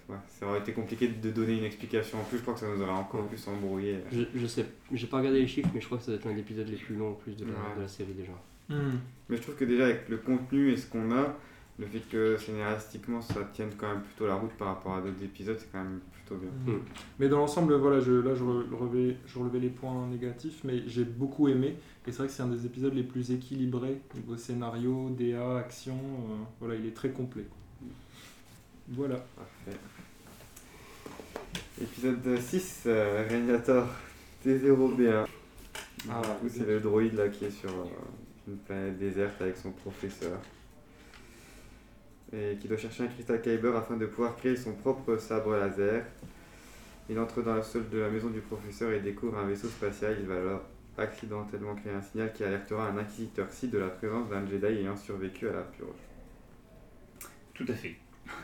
[0.07, 2.37] Ouais, ça aurait été compliqué de donner une explication en plus.
[2.37, 3.27] Je crois que ça nous aurait encore Ouais.
[3.27, 3.97] plus embrouillé.
[4.11, 6.25] Je, je sais, j'ai pas regardé les chiffres, mais je crois que ça doit être
[6.25, 7.75] l'un des épisodes les plus longs en plus de la, Ouais.
[7.77, 8.31] de la série déjà.
[8.69, 8.97] Hmm.
[9.29, 11.35] Mais je trouve que déjà, avec le contenu et ce qu'on a,
[11.77, 15.21] le fait que scénaristiquement ça tienne quand même plutôt la route par rapport à d'autres
[15.23, 16.73] épisodes, c'est quand même plutôt bien.
[16.73, 16.79] Mm.
[17.19, 20.83] Mais dans l'ensemble, voilà, je, là je, re- relevais, je relevais les points négatifs, mais
[20.87, 21.75] j'ai beaucoup aimé.
[22.07, 25.95] Et c'est vrai que c'est un des épisodes les plus équilibrés niveau scénario, DA, action.
[25.95, 27.45] euh, voilà, il est très complet.
[28.89, 29.15] Voilà.
[29.35, 29.79] Parfait.
[31.81, 33.87] Épisode 6, euh, Régnator
[34.45, 35.25] T0B1.
[36.09, 37.85] Ah, du coup, c'est le droïde là qui est sur euh,
[38.47, 40.39] une planète déserte avec son professeur.
[42.31, 46.05] Et qui doit chercher un cristal Kyber afin de pouvoir créer son propre sabre laser.
[47.09, 50.17] Il entre dans le sol de la maison du professeur et découvre un vaisseau spatial.
[50.19, 50.61] Il va alors
[50.97, 54.95] accidentellement créer un signal qui alertera un inquisiteur Sith de la présence d'un Jedi ayant
[54.95, 55.89] survécu à la purge.
[57.53, 57.95] Tout à fait.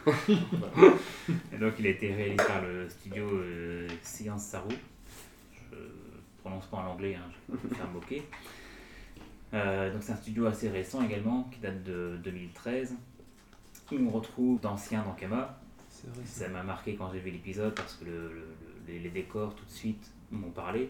[0.08, 4.74] Et donc il a été réalisé par le studio euh, Science Saru.
[5.72, 5.78] Je
[6.42, 8.24] prononce pas en anglais, hein, je peux me faire moquer.
[9.54, 12.96] Euh, donc c'est un studio assez récent également, qui date de 2013,
[13.92, 15.58] où on retrouve d'anciens d'Ankama.
[16.04, 16.26] Vrai.
[16.26, 18.56] Ça m'a marqué quand j'ai vu l'épisode parce que le- le-
[18.88, 20.90] le- les, décors tout de suite m'ont parlé.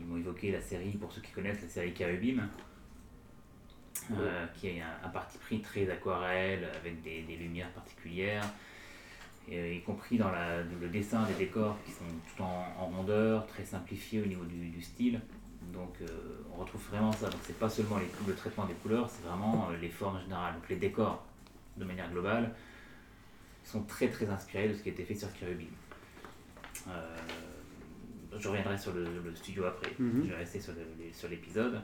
[0.00, 2.48] ils m'ont évoqué la série, pour ceux qui connaissent, la série Carubim,
[4.18, 8.44] euh, qui est un, un parti pris très aquarelle, avec des, des lumières particulières,
[9.48, 12.04] et, euh, y compris dans la- le dessin des décors qui sont
[12.36, 15.20] tout en, en rondeur, très simplifiés au niveau du, du style.
[15.72, 16.06] Donc euh,
[16.54, 17.28] on retrouve vraiment ça.
[17.28, 20.54] Donc c'est pas seulement les, le traitement des couleurs, c'est vraiment euh, les formes générales.
[20.54, 21.24] Donc les décors,
[21.76, 22.54] de manière globale,
[23.64, 25.68] sont très très inspirés de ce qui a été fait sur Kirby.
[28.38, 29.90] Je reviendrai sur le, le studio après.
[29.98, 30.22] Mhm.
[30.24, 31.80] Je vais rester sur l'épisode.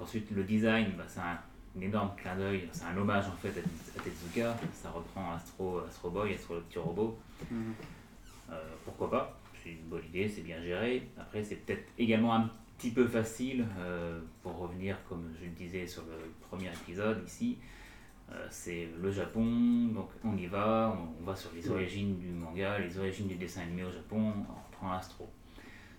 [0.00, 1.38] Ensuite le design, bah, c'est un,
[1.76, 4.56] un énorme clin d'œil, c'est un hommage en fait à, à Tezuka.
[4.72, 7.18] Ça reprend Astro, Astro Boy, Astro le petit robot.
[7.50, 7.74] Mhm.
[8.50, 9.40] Euh, pourquoi pas?
[9.62, 11.08] C'est une bonne idée, c'est bien géré.
[11.18, 15.86] Après, c'est peut-être également un petit peu facile euh, pour revenir, comme je le disais
[15.86, 17.58] sur le premier épisode ici.
[18.32, 22.28] Euh, c'est le Japon, donc on y va, on, on va sur les origines du
[22.28, 25.30] manga, les origines du dessin animé au Japon, on reprend Astro.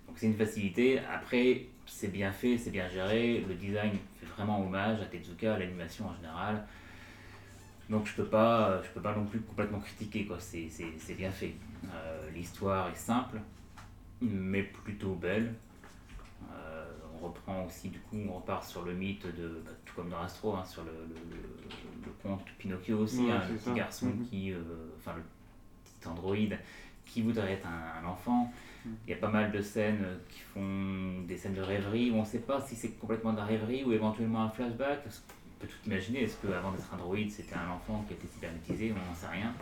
[0.07, 0.99] Donc c'est une facilité.
[0.99, 3.43] Après, c'est bien fait, c'est bien géré.
[3.47, 6.65] Le design fait vraiment hommage à Tezuka, à l'animation en général.
[7.89, 10.37] Donc je peux pas, je peux pas non plus complètement critiquer quoi.
[10.39, 11.53] C'est, c'est, c'est bien fait.
[11.93, 13.39] Euh, l'histoire est simple,
[14.21, 15.53] mais plutôt belle.
[16.51, 16.85] Euh,
[17.15, 20.21] on reprend aussi du coup, on repart sur le mythe de, bah, tout comme dans
[20.21, 23.69] Astro, hein, sur le, le, le- le conte Pinocchio aussi, Ouais, hein, le ça.
[23.71, 24.25] petit garçon Mhm.
[24.27, 24.57] qui, euh,
[24.97, 25.23] enfin le
[25.83, 26.57] petit androïde
[27.05, 28.51] qui voudrait être un, un enfant.
[29.07, 32.15] Il y a pas mal de scènes euh, qui font des scènes de rêverie où
[32.15, 35.03] on ne sait pas si c'est complètement de la rêverie ou éventuellement un flashback.
[35.03, 35.09] Qu'on
[35.61, 36.23] peut tout imaginer.
[36.23, 39.27] Est-ce qu'avant d'être un droïde, c'était un enfant qui a été cybernétisé On n'en sait
[39.27, 39.53] rien.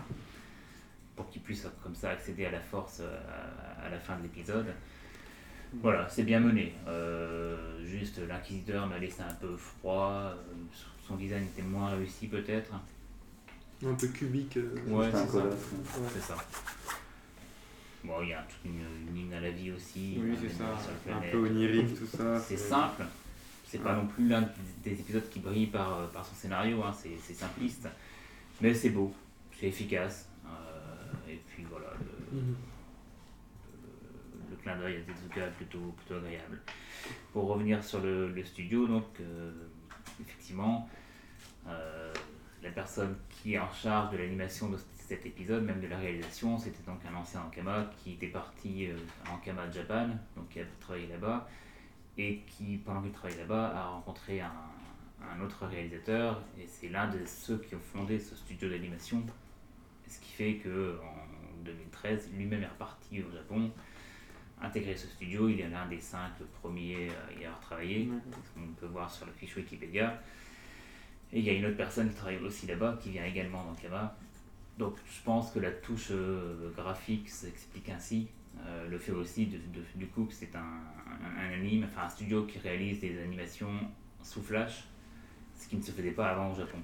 [1.15, 3.19] Pour qu'il puisse comme ça accéder à la force euh,
[3.82, 4.65] à, à la fin de l'épisode.
[5.82, 6.74] Voilà, c'est bien mené.
[6.88, 10.34] Euh, juste l'inquisiteur m'a laissé un peu froid.
[11.07, 12.71] Son design était moins réussi peut-être.
[13.86, 14.57] Un peu cubique.
[14.57, 14.76] euh,
[15.11, 15.38] C'est ça.
[15.38, 15.43] ouais.
[16.13, 16.36] C'est ça.
[18.04, 20.18] Bon, il y a toute une, une hymne à la vie aussi.
[20.22, 20.66] Oui, c'est ça.
[20.74, 21.32] Un planète.
[21.32, 22.38] peu onirique, tout ça.
[22.39, 23.04] C'est simple.
[23.66, 24.47] C'est pas non plus l'un
[24.84, 26.84] des épisodes qui brille par, euh, par son scénario.
[26.84, 26.93] hein.
[26.93, 27.88] C'est simpliste.
[28.62, 29.14] Mais c'est beau.
[29.60, 30.28] C'est efficace.
[30.45, 31.88] Euh, et puis voilà.
[32.34, 32.56] Le, Mhm.
[33.74, 36.60] le- le clin d'œil à Tezuka est plutôt, plutôt agréable.
[37.32, 39.51] Pour revenir sur le, le studio, donc, euh,
[40.22, 40.89] effectivement,
[41.68, 42.14] euh,
[42.62, 44.78] la personne qui est en charge de l'animation de
[45.08, 48.97] cet épisode, même de la réalisation, c'était donc un ancien Ankama qui était parti euh,
[49.26, 51.47] à Ankama Japan, donc qui a travaillé là-bas,
[52.18, 54.51] et qui, pendant qu'il travaillait là-bas, a rencontré un,
[55.32, 59.24] un autre réalisateur, et c'est l'un de ceux qui ont fondé ce studio d'animation,
[60.08, 63.72] ce qui fait que en 2013, lui-même est reparti au Japon,
[64.62, 66.32] intégré ce studio, il est l'un des cinq
[66.62, 68.10] premiers à y avoir travaillé,
[68.58, 70.22] on peut voir sur la fiche Wikipédia.
[71.34, 74.16] Et il y a une autre personne qui travaille aussi là-bas, qui vient également d'Ankama.
[74.78, 78.28] Donc je pense que la touche euh, graphique s'explique ainsi.
[78.65, 82.05] Euh, le fait aussi de, de- du coup que c'est un, un, un anime, enfin
[82.05, 83.71] un studio qui réalise des animations
[84.21, 84.86] sous flash,
[85.55, 86.78] ce qui ne se faisait pas avant au Japon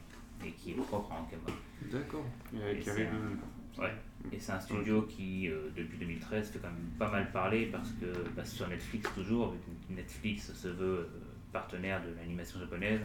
[0.46, 1.44] et qui est propre à Ankama.
[1.92, 2.26] D'accord.
[2.72, 3.94] Et c'est un- ouais.
[4.34, 7.92] Et c'est un studio qui, euh, depuis 2013, fait quand même pas mal parler parce
[7.94, 9.56] que bah, sur Netflix toujours,
[9.90, 11.08] Netflix se veut euh,
[11.54, 13.02] partenaire de l'animation japonaise,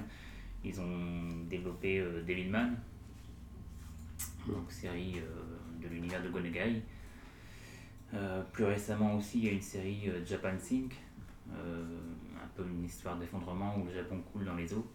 [0.64, 2.72] ils ont développé Devilman,
[4.48, 6.82] donc série euh, de l'univers de Gonegai.
[8.12, 10.94] Euh, plus récemment aussi, il y a une série euh, Japan Sink,
[11.50, 14.86] un peu une histoire d'effondrement où le Japon coule dans les eaux,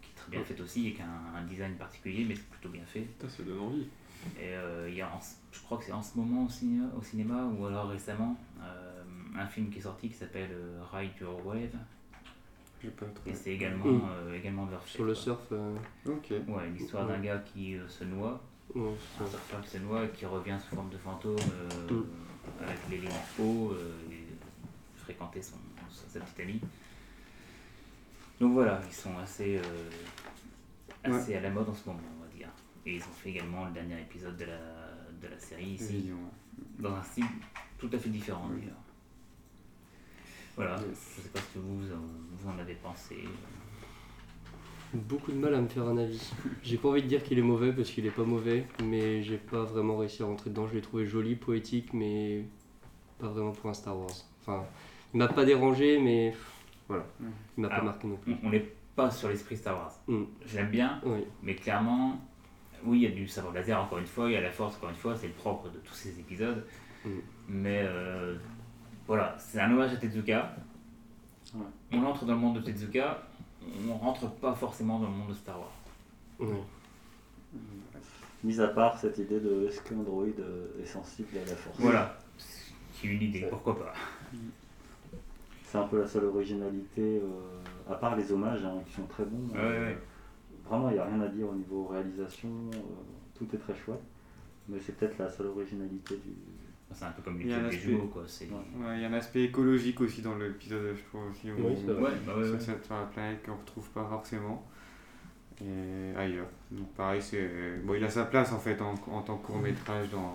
[0.00, 2.84] qui est très bien faite aussi, avec un, un design particulier, mais c'est plutôt bien
[2.84, 3.00] fait.
[3.00, 3.86] Putain, ça donne envie.
[4.38, 6.86] Et euh, il y a en- je crois que c'est en ce moment au cinéma,
[6.96, 9.02] au cinéma ou alors récemment, euh,
[9.36, 10.50] un film qui est sorti qui s'appelle
[10.92, 11.74] Ride Your Wave.
[12.82, 13.30] J'ai pas trop.
[13.30, 14.02] Et c'est également, Mm.
[14.10, 15.76] euh, également de leur Sur le surf, euh,
[16.06, 16.30] Ok.
[16.48, 18.40] Ouais, l'histoire d'un gars qui euh, se noie,
[18.74, 21.36] ouais, un surfeur qui se noie et qui revient sous forme de fantôme
[21.90, 22.04] euh, Mm.
[22.64, 24.24] avec les lignes hauts euh, et
[24.96, 25.56] fréquenter son,
[25.90, 26.60] sa, sa petite amie.
[28.40, 29.90] Donc voilà, ils sont assez, euh,
[31.04, 32.48] assez à la mode en ce moment, on va dire.
[32.84, 34.58] Et ils ont fait également le dernier épisode de la,
[35.22, 36.16] de la série ici, Vision.
[36.80, 37.24] dans un style
[37.78, 38.60] tout à fait différent Oui.
[38.62, 38.74] d'ailleurs.
[40.56, 41.14] Voilà, Yes.
[41.16, 41.96] je sais pas ce que vous, en-
[42.38, 43.16] vous en avez pensé.
[44.94, 46.30] Beaucoup de mal à me faire un avis.
[46.62, 49.38] J'ai pas envie de dire qu'il est mauvais parce qu'il est pas mauvais, mais j'ai
[49.38, 50.66] pas vraiment réussi à rentrer dedans.
[50.68, 52.44] Je l'ai trouvé joli, poétique, mais
[53.18, 54.10] pas vraiment pour un Star Wars.
[54.42, 54.64] Enfin,
[55.14, 56.34] il m'a pas dérangé, mais
[56.88, 57.06] voilà,
[57.56, 58.36] il m'a pas marqué non plus.
[58.42, 59.94] On- n'est pas sur l'esprit Star Wars.
[60.06, 60.24] Mm.
[60.44, 62.20] Je l'aime bien, Oui, Mais clairement,
[62.84, 64.76] oui, il y a du sabre laser encore une fois, il y a la force
[64.76, 66.66] encore une fois, c'est le propre de tous ces épisodes.
[67.06, 67.08] Mm.
[67.48, 68.36] Mais euh,
[69.12, 70.56] voilà, c'est un hommage à Tezuka.
[71.54, 71.60] Ouais.
[71.92, 73.22] On entre dans le monde de Tezuka,
[73.86, 75.72] on rentre pas forcément dans le monde de Star Wars.
[76.40, 76.56] oui.
[78.42, 81.78] Mis à part cette idée de est-ce qu'un droïde euh, est sensible à la force?
[81.78, 82.16] Voilà,
[82.94, 83.92] qui est une idée, pourquoi pas.
[85.62, 89.26] c'est un peu la seule originalité, euh, à part les hommages hein, qui sont très
[89.26, 89.46] bons.
[89.52, 89.98] Ouais, euh, ouais.
[90.66, 92.78] Vraiment, il n'y a rien à dire au niveau réalisation, euh,
[93.34, 94.00] tout est très chouette.
[94.70, 96.32] Mais c'est peut-être la seule originalité du.
[96.94, 98.22] C'est un peu comme Il y a un l'épisode des aspect- jumeaux, quoi.
[98.26, 98.44] C'est...
[98.46, 101.50] Ouais, il y a un aspect écologique aussi dans l'épisode, je trouve aussi.
[101.50, 102.02] où- Oui, c'est vrai.
[102.02, 104.66] Ouais, bah ouais, sur, la planète qu'on retrouve pas forcément.
[105.60, 106.48] Et ailleurs.
[106.72, 109.58] Donc pareil, c'est bon, il a sa place en fait en, en tant que court
[109.60, 110.32] métrage dans,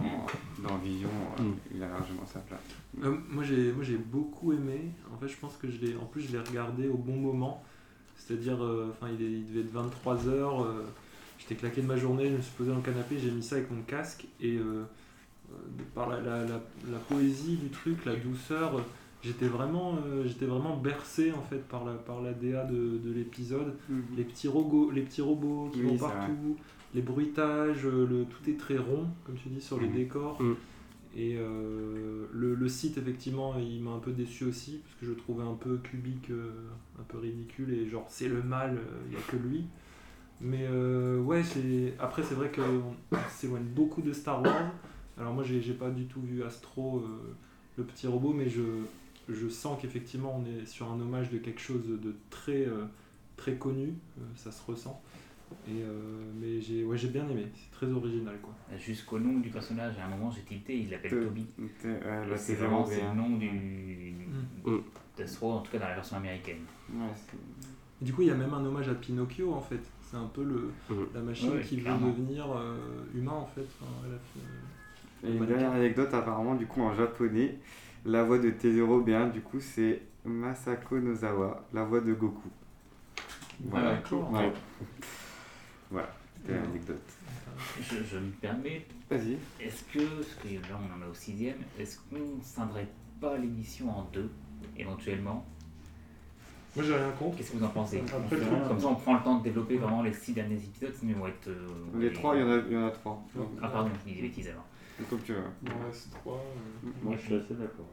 [0.66, 1.10] dans Vision.
[1.40, 1.54] euh, Mm.
[1.76, 2.60] Il a largement sa place.
[3.04, 4.92] Euh, moi j'ai moi j'ai beaucoup aimé.
[5.14, 7.62] En fait, je pense que je l'ai en plus je l'ai regardé au bon moment.
[8.16, 10.66] C'est-à-dire euh, enfin il, est- il devait être 23 h
[11.40, 13.58] j'étais claqué de ma journée, je me suis posé dans le canapé, j'ai mis ça
[13.58, 14.84] avec mon casque et euh, euh,
[15.94, 18.82] par la, la, la, la poésie du truc, la douceur, euh,
[19.24, 23.12] j'étais vraiment euh, j'étais vraiment bercé en fait par la par la DA de, de
[23.12, 23.74] l'épisode
[24.16, 26.58] les petits robots, les petits robots qui Oui, vont partout,
[26.94, 29.94] les bruitages, euh, le, tout est très rond, comme tu dis, sur les Mhm.
[29.96, 30.42] décors.
[30.42, 30.56] Mhm.
[31.16, 35.12] Et euh, le, le site, effectivement, il m'a un peu déçu aussi, parce que je
[35.12, 36.52] le trouvais un peu cubique, euh,
[37.00, 39.66] un peu ridicule, et genre, c'est le mal, euh, il n'y a que lui.
[40.42, 41.42] Mais euh, ouais,
[42.00, 42.94] après, c'est vrai qu'on
[43.30, 44.72] s'éloigne beaucoup de Star Wars.
[45.20, 47.36] Alors, moi, j'ai pas du tout vu Astro, euh,
[47.78, 48.62] le petit robot, mais je,
[49.30, 52.86] je sens qu'effectivement, on est sur un hommage de quelque chose de très, euh,
[53.36, 55.02] très connu, euh, ça se ressent.
[55.68, 55.92] Et, euh,
[56.42, 58.54] mais j'ai ouais, j'ai bien aimé, c'est très original quoi.
[58.78, 61.48] Jusqu'au nom du personnage, à un moment j'ai tilté, il l'appelle Toby.
[61.58, 61.70] ouais,
[62.04, 63.50] bah, c'est vraiment le nom du
[64.66, 64.80] Mm.
[65.18, 66.60] d'Astro, en tout cas dans la version américaine.
[66.94, 67.06] Ouais,
[68.02, 69.80] Et du coup, il y a même un hommage à Pinocchio en fait.
[70.02, 71.08] C'est un peu le, Mhm.
[71.14, 72.08] la machine Ouais, qui clairement.
[72.08, 72.78] veut devenir euh,
[73.16, 73.62] humain en fait.
[73.80, 74.40] Enfin, elle a fait-
[75.24, 77.58] Et une dernière anecdote, apparemment, du coup, en japonais,
[78.06, 82.50] la voix de Tezero bien, du coup, c'est Masako Nozawa, la voix de Goku.
[83.66, 84.00] Voilà.
[84.12, 84.14] Ah.
[84.32, 84.54] Ouais.
[85.90, 86.60] Voilà, c'était Ouais.
[86.60, 87.02] l'anecdote.
[87.82, 89.38] Je, je me permets, Vas-y.
[89.60, 92.88] est-ce que, parce que là on en est au sixième, est-ce qu'on ne scindrait
[93.20, 94.30] pas l'émission en deux,
[94.78, 95.44] éventuellement?
[96.76, 97.38] Moi j'ai rien contre.
[97.38, 98.04] Qu'est-ce que vous en pensez?
[98.16, 98.38] Après,
[98.68, 101.18] Comme ça on prend le temps de développer vraiment les six derniers épisodes, sinon ils
[101.20, 101.48] vont être...
[101.48, 103.26] euh, Les trois, il y en a, il y en a trois.
[103.64, 104.66] Ah pardon, je dis des bêtises alors.
[105.10, 105.40] Comme tu veux.
[105.64, 106.36] Il en reste trois.
[106.86, 106.90] euh.
[107.04, 107.86] Moi, je suis assez d'accord.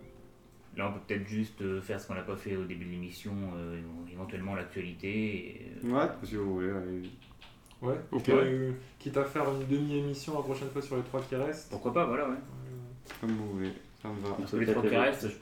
[0.76, 2.90] Là, on peut peut-être juste euh, faire ce qu'on n'a pas fait au début de
[2.90, 3.78] l'émission, euh,
[4.12, 5.09] éventuellement l'actualité.
[5.46, 7.02] et, euh, Ouais, si vous voulez, allez.
[7.82, 8.24] Ouais, Ok.
[8.28, 11.70] Ouais, euh, quitte à faire une demi-émission la prochaine fois sur les trois qui restent.
[11.70, 12.34] Pourquoi pas, voilà, ouais.
[12.36, 13.72] Euh, Comme vous voulez.
[14.02, 14.46] Ça me va.
[14.46, 15.34] Sur les trois qui restent, je-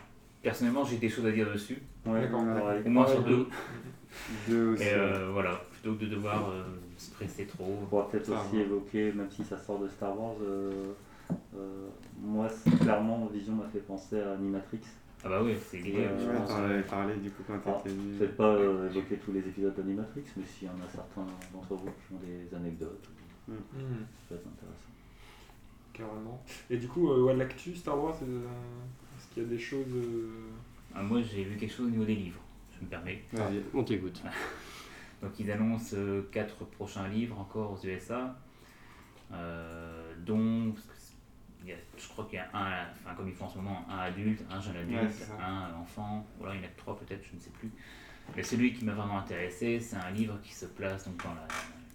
[0.43, 1.81] personnellement, j'ai des choses à dire dessus.
[2.05, 2.45] Ouais, D'accord.
[2.45, 2.83] pareil.
[2.85, 3.47] Au moins sur deux.
[4.49, 4.83] Deux aussi.
[4.83, 6.65] Et euh, voilà, plutôt que de devoir euh,
[6.99, 7.79] se presser trop.
[7.83, 8.63] On pourra peut-être aussi va.
[8.63, 10.93] évoquer, même si ça sort de Star Wars, euh, euh,
[12.21, 14.81] moi, c'est- clairement, Vision m'a fait penser à Animatrix.
[15.25, 15.93] Ah bah oui, c'est lié.
[15.99, 16.49] Euh, je Ouais, pense.
[16.49, 18.19] t'en avais parlé du coup quand Ah, t'étais venu.
[18.19, 21.75] Peut-être pas euh, évoquer tous les épisodes d'Animatrix, mais s'il y en a certains d'entre
[21.75, 23.09] vous qui ont des anecdotes,
[23.47, 23.61] hmm, ça
[24.31, 24.91] peut être intéressant.
[25.93, 26.43] carrément.
[26.71, 28.45] Et du coup, euh, ouais, l'actu Star Wars, euh,
[29.17, 29.95] est-ce qu'il y a des choses.
[29.95, 30.49] euh,
[30.95, 32.41] Ah, moi, j'ai vu quelque chose au niveau des livres,
[32.79, 33.23] je me permets.
[33.33, 33.63] Vas-y.
[33.75, 34.21] On t'écoute.
[35.23, 38.37] Donc ils annoncent euh, quatre prochains livres encore aux USA,
[39.33, 41.13] euh, dont parce que c'est-
[41.51, 43.57] il y a- je crois qu'il y a un, enfin comme ils font en ce
[43.59, 46.79] moment, un adulte, un jeune adulte, Ouais, un enfant, voilà il y en a que
[46.79, 47.71] trois peut-être, je ne sais plus.
[48.37, 51.47] Mais celui qui m'a vraiment intéressé, c'est un livre qui se place donc dans la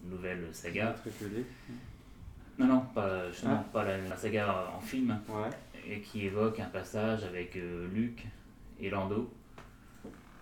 [0.10, 0.96] nouvelle saga.
[2.60, 3.70] Non, non, pas, justement, Ah.
[3.72, 5.50] pas la, la saga en film, Ouais.
[5.88, 8.26] et qui évoque un passage avec euh, Luke
[8.80, 9.32] et Lando,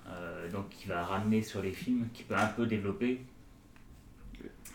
[0.08, 3.22] euh, donc qui va ramener sur les films, qui peut un peu développer,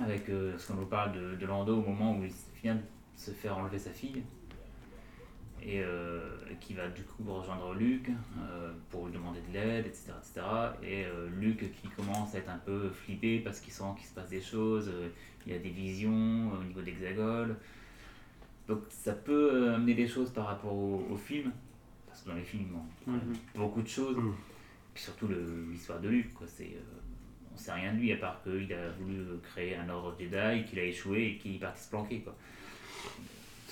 [0.00, 2.32] avec euh, ce qu'on nous parle de, de Lando au moment où il
[2.62, 2.80] vient de
[3.16, 4.22] se faire enlever sa fille,
[5.62, 6.20] et euh,
[6.60, 8.08] qui va du coup rejoindre Luke
[8.38, 10.46] euh, pour lui demander de l'aide, etc., etc.
[10.82, 14.14] Et euh, Luke qui commence à être un peu flippé parce qu'il sent qu'il se
[14.14, 14.90] passe des choses,
[15.46, 17.56] il y a des visions au niveau d'Hexagone.
[18.68, 21.50] Donc ça peut amener des choses par rapport au, au film,
[22.06, 23.34] parce que dans les films, on, Mhm.
[23.56, 24.34] beaucoup de choses, Mhm.
[24.94, 25.28] puis surtout
[25.70, 26.46] l'histoire de Luke, quoi.
[26.46, 30.14] C'est, euh, on sait rien de lui à part qu'il a voulu créer un ordre
[30.18, 32.20] Jedi, qu'il a échoué et qu'il est parti se planquer.
[32.20, 32.36] Quoi.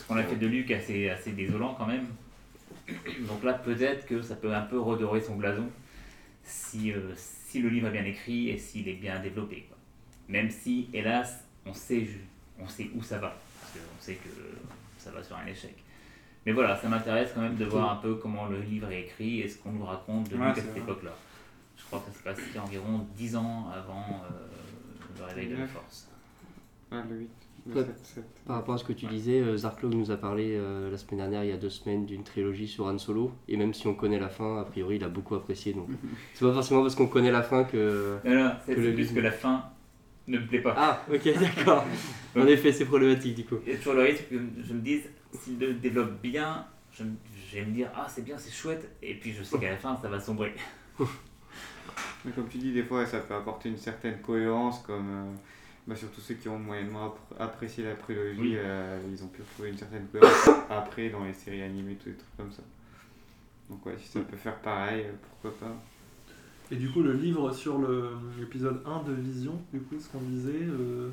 [0.09, 2.07] Qu'on a fait de est assez, assez désolant quand même.
[3.29, 5.69] Donc là, peut-être que ça peut un peu redorer son blason
[6.43, 9.67] si, euh, si le livre est bien écrit et s'il est bien développé.
[9.69, 9.77] Quoi.
[10.29, 12.09] Même si, hélas, on sait,
[12.59, 13.37] on sait où ça va.
[13.61, 14.29] Parce qu'on sait que
[14.97, 15.77] ça va sur un échec.
[16.47, 19.41] Mais voilà, ça m'intéresse quand même de voir un peu comment le livre est écrit
[19.41, 21.15] et ce qu'on nous raconte de Ouais, Luke à cette époque-là.
[21.77, 25.67] Je crois que ça se passe environ 10 ans avant euh, le réveil de la
[25.67, 26.09] force.
[26.91, 27.31] Ah, le 8.
[27.69, 27.85] Le Ouais.
[27.85, 28.25] 7, 7.
[28.47, 31.19] Par rapport à ce que tu disais, euh, Zarklog nous a parlé euh, la semaine
[31.21, 33.33] dernière, il y a deux semaines, d'une trilogie sur Han Solo.
[33.47, 35.75] Et même si on connaît la fin, a priori, il a beaucoup apprécié.
[35.75, 35.89] Donc,
[36.35, 38.17] c'est pas forcément parce qu'on connaît la fin que.
[38.25, 39.65] Non, non, c'est Que le plus que la fin
[40.27, 40.75] ne me plaît pas.
[40.77, 41.85] Ah, ok, d'accord.
[42.37, 43.57] en effet, c'est problématique du coup.
[43.67, 45.03] Il y a toujours le risque que je me dise,
[45.33, 47.11] s'il le développe bien, je, me-
[47.51, 49.77] je vais me dire, ah c'est bien, c'est chouette, et puis je sais qu'à la
[49.77, 50.55] fin ça va sombrer.
[52.25, 55.25] Mais comme tu dis, des fois, ça peut apporter une certaine cohérence, comme euh,
[55.89, 58.55] bah, surtout ceux qui ont moyennement appr- apprécié la prélogie, Oui.
[58.57, 62.15] euh, ils ont pu retrouver une certaine cohérence après dans les séries animées, tous les
[62.15, 62.63] trucs comme ça.
[63.71, 65.13] Donc ouais, si ça peut faire pareil, euh,
[65.43, 65.75] pourquoi pas.
[66.71, 67.81] Et du coup, le livre sur
[68.39, 71.09] l'épisode 1 de Vision, du coup, ce qu'on disait, euh,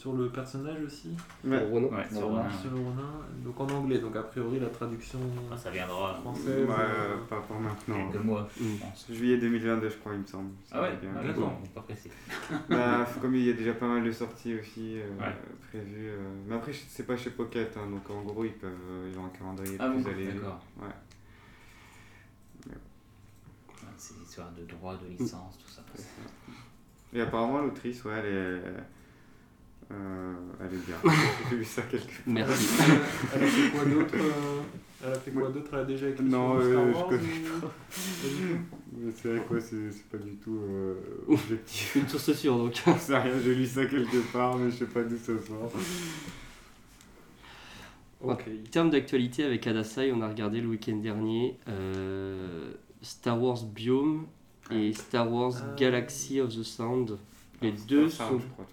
[0.00, 1.10] sur le personnage aussi.
[1.44, 1.68] Ouais, sur.
[1.68, 3.12] Ronin, sur le Ronin,
[3.44, 5.58] donc en anglais, donc a priori la traduction ouais.
[5.58, 6.66] ça viendra française.
[6.66, 8.10] Ouais, euh, pas pour maintenant.
[8.10, 8.64] quelques mois, Mm.
[8.64, 9.06] je pense.
[9.10, 10.52] Juillet 2022, je crois, il me semble.
[10.64, 11.10] Ça Ah ouais, va bien.
[11.20, 12.08] ah, d'accord, pas précis.
[12.70, 15.34] Bah, comme il y a déjà pas mal de sorties aussi euh, Ouais.
[15.68, 16.08] prévues.
[16.08, 19.18] euh, Mais après, c'est pas chez Pocket, hein, donc en gros, ils peuvent euh, ils
[19.18, 20.32] ont un calendrier Ah plus bon, allégé.
[20.32, 20.60] d'accord.
[20.80, 20.86] Ouais.
[22.68, 25.82] Ouais, C'est l'histoire de droit, de licence, tout ça.
[27.12, 28.62] Et apparemment, l'autrice, ouais, elle est.
[29.92, 30.96] euh, elle est bien.
[31.50, 32.22] J'ai vu ça quelque part.
[32.26, 32.68] Merci.
[33.34, 34.60] Elle a fait quoi d'autre euh,
[35.04, 37.08] Elle a fait quoi d'autre Elle a déjà écrit Non, sur Star euh, je Wars
[37.08, 40.94] connais ou- Pas C'est vrai quoi, c'est c'est pas du tout euh,
[41.28, 41.96] objectif.
[41.96, 42.74] Une source sûre donc.
[42.98, 45.72] Sais rien, j'ai lu ça quelque part, mais je sais pas d'où ça sort.
[48.22, 48.44] Ok.
[48.48, 52.70] En termes d'actualité avec Adasai, on a regardé le week-end dernier euh,
[53.02, 54.26] Star Wars Biome
[54.70, 55.54] et Star Wars.
[55.76, 57.16] Galaxy of the Sound.
[57.62, 58.46] Les deux Sound, sont.
[58.58, 58.64] ouais.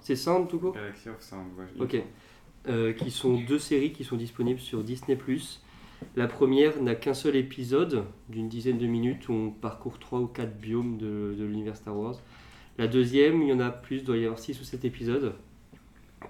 [0.00, 1.82] C'est Sound tout court Galaxy of Sound, ouais.
[1.82, 2.02] Ok.
[2.68, 5.18] Euh, qui sont deux séries qui sont disponibles sur Disney+.
[6.16, 10.26] La première n'a qu'un seul épisode d'une dizaine de minutes où on parcourt trois ou
[10.26, 12.16] quatre biomes de, de l'univers Star Wars.
[12.78, 15.34] La deuxième, il y en a plus, il doit y avoir 6 ou 7 épisodes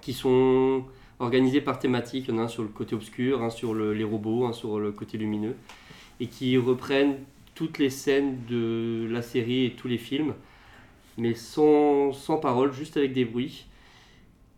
[0.01, 0.83] qui sont
[1.19, 2.25] organisés par thématique.
[2.27, 4.53] Il y en a un sur le côté obscur, un sur le- les robots, un
[4.53, 5.55] sur le côté lumineux
[6.19, 7.17] et qui reprennent
[7.55, 10.33] toutes les scènes de la série et tous les films
[11.17, 13.65] mais sans, sans parole, juste avec des bruits.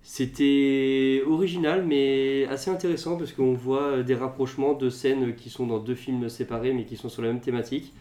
[0.01, 5.79] C'était original, mais assez intéressant parce qu'on voit des rapprochements de scènes qui sont dans
[5.79, 7.93] deux films séparés, mais qui sont sur la même thématique.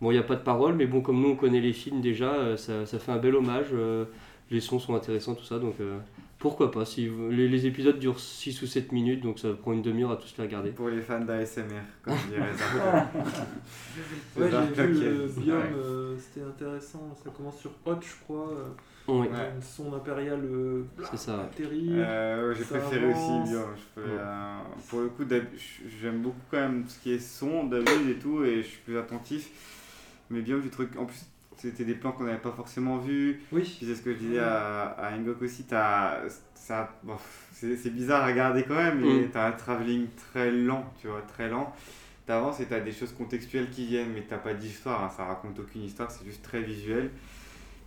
[0.00, 2.00] Bon, il n'y a pas de parole, mais bon, comme nous on connaît les films
[2.00, 3.68] déjà, euh, ça, ça fait un bel hommage.
[3.72, 4.06] euh,
[4.50, 5.98] Les sons sont intéressants, tout ça, donc euh,
[6.48, 6.84] pourquoi pas.
[6.84, 10.12] Si vous- les, les épisodes durent 6 ou 7 minutes, donc ça prend une demi-heure
[10.12, 10.70] à tous les regarder.
[10.70, 11.64] Pour les fans d'ASMR,
[12.02, 12.52] comme dirait.
[14.34, 15.40] C'est Ouais, j'ai vu le ça.
[15.40, 15.64] biome, Ouais.
[15.76, 17.16] euh, c'était intéressant.
[17.22, 18.50] Ça commence sur Hot, je crois.
[18.50, 18.64] euh,
[19.08, 19.52] Oui, Ouais.
[19.54, 21.42] Une sonde impériale euh, c'est ça.
[21.44, 21.88] atterrit.
[21.92, 23.46] Euh, ouais, j'ai Ça préféré avance.
[23.46, 23.52] aussi.
[23.52, 25.24] Je fais, euh, pour le coup,
[26.00, 28.98] j'aime beaucoup quand même ce qui est son d'habitude et tout, et je suis plus
[28.98, 29.48] attentif.
[30.30, 30.90] Mais bien du truc.
[30.98, 31.24] En plus,
[31.56, 33.40] c'était des plans qu'on n'avait pas forcément vus.
[33.52, 33.76] Oui.
[33.80, 35.10] C'est ce que je disais à, à
[35.42, 35.64] aussi.
[35.64, 36.20] t'as-
[36.54, 37.16] ça, bon,
[37.52, 39.30] c'est bizarre à regarder quand même, mais Mm.
[39.32, 41.72] t'as un travelling très lent, tu vois, très lent.
[42.26, 45.04] T'avances et t'as des choses contextuelles qui viennent, mais t'as pas d'histoire.
[45.04, 47.10] hein, ça raconte aucune histoire, c'est juste très visuel.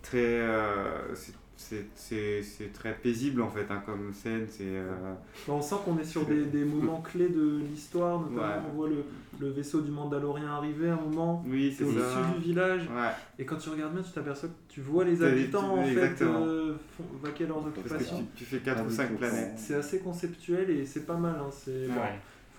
[0.02, 0.18] Très.
[0.18, 4.46] euh, c'est- c'est- c'est c'est très paisible en fait hein, comme scène.
[4.48, 4.62] C'est.
[4.64, 5.12] euh,
[5.46, 8.54] On sent qu'on est sur des, des moments clés de l'histoire, notamment Ouais.
[8.72, 9.04] on voit le,
[9.38, 11.44] le vaisseau du Mandalorien arriver à un moment.
[11.46, 12.82] Oui, C'est au-dessus du village.
[12.84, 13.10] Ouais.
[13.38, 16.74] Et quand tu regardes bien, tu t'aperçois que tu vois les habitants en fait euh,
[16.96, 18.26] font, vaquer leurs Parce que occupations.
[18.34, 19.52] tu, tu fais 4 Ah ou oui, 5 c'est planètes.
[19.56, 21.34] C'est assez conceptuel et c'est pas mal.
[21.38, 21.50] Hein.
[21.52, 22.00] C'est bon.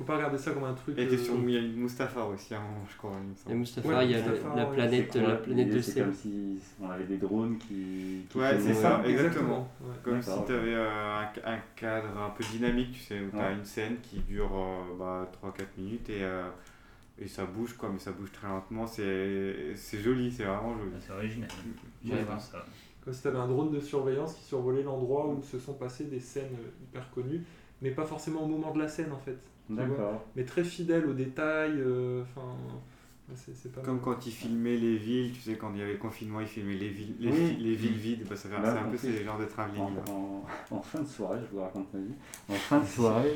[0.01, 0.97] Faut pas regarder ça comme un truc.
[0.97, 3.11] Et euh, sur il y a une Mustapha aussi, à un moment, je crois.
[3.29, 3.55] il semble.
[3.55, 6.13] Et Mustapha, Ouais, il y a Mustapha, la, la planète, la planète de C'est comme
[6.13, 8.25] si on avait des drones qui.
[8.29, 9.69] qui Ouais, c'est ça, exactement.
[9.81, 9.95] Ouais.
[10.03, 13.49] Comme si tu avais un, un cadre un peu dynamique, tu sais, où tu as
[13.49, 13.53] Ouais.
[13.53, 16.43] une scène qui dure euh, bah, 3-4 minutes et, euh,
[17.19, 18.87] et ça bouge, quoi, mais ça bouge très lentement.
[18.87, 20.91] C'est c'est joli, c'est vraiment joli.
[20.99, 21.49] C'est original.
[22.25, 22.65] Voir ça.
[23.03, 26.03] Comme si tu avais un drone de surveillance qui survolait l'endroit où se sont passées
[26.05, 27.41] des scènes euh, hyper connues,
[27.81, 29.37] mais pas forcément au moment de la scène en fait.
[29.69, 30.23] D'accord.
[30.35, 31.79] Mais très fidèle aux détails.
[31.79, 32.47] euh, Enfin,
[33.35, 34.03] c'est c'est pas Comme mal.
[34.03, 36.75] quand ils filmaient les villes, tu sais, quand il y avait le confinement, ils filmaient
[36.75, 37.57] les villes, les, Oui.
[37.61, 39.83] les villes vides, bah, ça fait- c'est un en peu plus, ces genres de travelling.
[40.09, 42.13] En, en- en fin de soirée, je vous raconte ma vie.
[42.49, 43.33] En fin de soirée,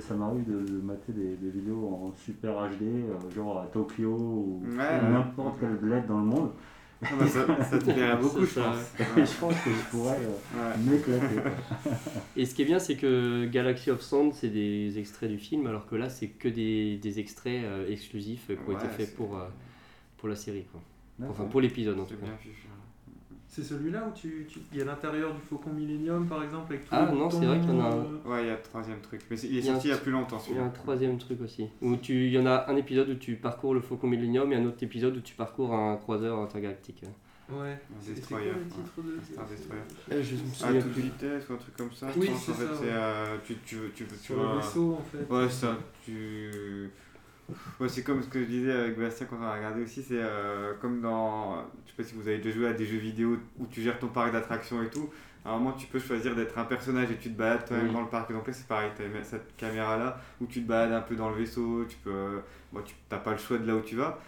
[0.00, 4.08] ça m'arrive de, de mater des, des vidéos en super HD, euh, genre à Tokyo
[4.16, 5.10] ou Ouais, ou ouais.
[5.10, 6.50] n'importe quel bled dans le monde.
[7.04, 8.76] Ah bah, ça, ça te plairait beaucoup, je pense.
[9.18, 10.78] Et je pense que je pourrais euh, Ouais.
[10.78, 11.36] m'éclater.
[12.36, 15.66] Et ce qui est bien, c'est que Galaxy of Sound, c'est des extraits du film,
[15.66, 18.88] alors que là, c'est que des, des extraits euh, exclusifs euh, qui ont Ouais, été
[18.88, 19.48] faits pour, euh,
[20.18, 20.64] pour la série.
[20.72, 20.80] quoi.
[21.30, 22.26] Enfin, pour l'épisode en tout cas.
[22.26, 22.63] bien fichu.
[23.54, 26.86] C'est celui-là où tu, tu- il y a l'intérieur du Faucon Millennium par exemple avec
[26.86, 28.02] tous Ah, les non, c'est vrai qu'il y en a un.
[28.28, 29.20] Ouais, il y a le troisième truc.
[29.30, 30.64] Mais il est Il un sorti il y a plus longtemps Il y a un
[30.64, 30.82] celui-là.
[30.82, 31.68] troisième truc aussi.
[31.80, 34.56] Où tu, il y en a un épisode où tu parcours le Faucon Millennium et
[34.56, 37.04] un autre épisode où tu parcours un croiseur intergalactique.
[37.48, 37.56] Ouais.
[37.58, 38.64] Un C'est- C'est quoi destroyer, le ouais.
[38.64, 39.82] titre de Star Destroyer.
[40.10, 41.02] Euh, je me À souviens toute plus.
[41.02, 42.06] vitesse ou un truc comme ça.
[42.16, 42.90] Oui, c'est en fait, ça, c'est, ouais.
[42.92, 45.32] euh, tu, tu, tu, tu Sur vois- le vaisseau en fait.
[45.32, 45.78] Ouais, ça.
[46.04, 46.90] Tu...
[47.78, 50.18] Ouais, c'est comme ce que je disais avec Bastien quand on a regardé aussi, c'est
[50.18, 51.56] euh, comme dans.
[51.84, 53.98] Je sais pas si vous avez déjà joué à des jeux vidéo où tu gères
[53.98, 55.10] ton parc d'attractions et tout.
[55.44, 57.92] À un moment, tu peux choisir d'être un personnage et tu te balades toi-même Oui.
[57.92, 58.32] dans le parc.
[58.32, 61.16] Donc là, c'est pareil, tu as cette caméra là où tu te balades un peu
[61.16, 62.40] dans le vaisseau, tu peux.
[62.72, 64.18] Bon, tu n'as pas le choix de là où tu vas.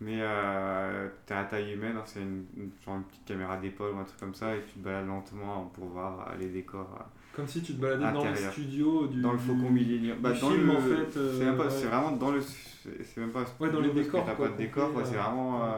[0.00, 3.98] Mais euh, t'es à taille humaine, c'est une, une- genre une petite caméra d'épaule ou
[4.00, 7.06] un truc comme ça, et tu te balades lentement pour voir euh, les décors.
[7.34, 9.20] Comme si tu te baladais dans le studio du.
[9.20, 10.18] dans le Faucon Millennium.
[10.20, 11.84] Bah, dans film, le, en fait, euh, c'est même pas- ouais.
[11.86, 12.40] vraiment dans le.
[12.40, 13.44] C'est même pas.
[13.60, 15.58] Ouais, dans les décors, T'as quoi, pas de décor, c'est vraiment.
[15.60, 15.68] ouais.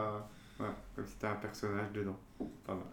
[0.61, 2.17] euh, ouais, comme si t'as un personnage dedans.
[2.65, 2.83] Pas mal.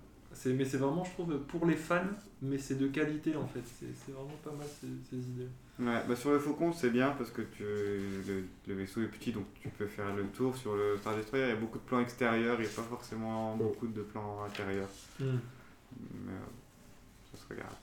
[0.46, 2.00] Mais c'est vraiment, je trouve, pour les fans,
[2.42, 3.62] mais c'est de qualité en fait.
[3.64, 5.48] C'est vraiment pas mal ces, ces idées.
[5.78, 9.30] Ouais, bah sur le Faucon, c'est bien parce que tu, le, le vaisseau est petit,
[9.32, 10.56] donc tu peux faire le tour.
[10.56, 12.82] Sur le Star Destroyer, il y a beaucoup de plans extérieurs, il n'y a pas
[12.82, 14.88] forcément beaucoup de plans intérieurs.
[15.20, 15.24] Hmm.
[16.26, 17.74] Mais euh, ça se regarde.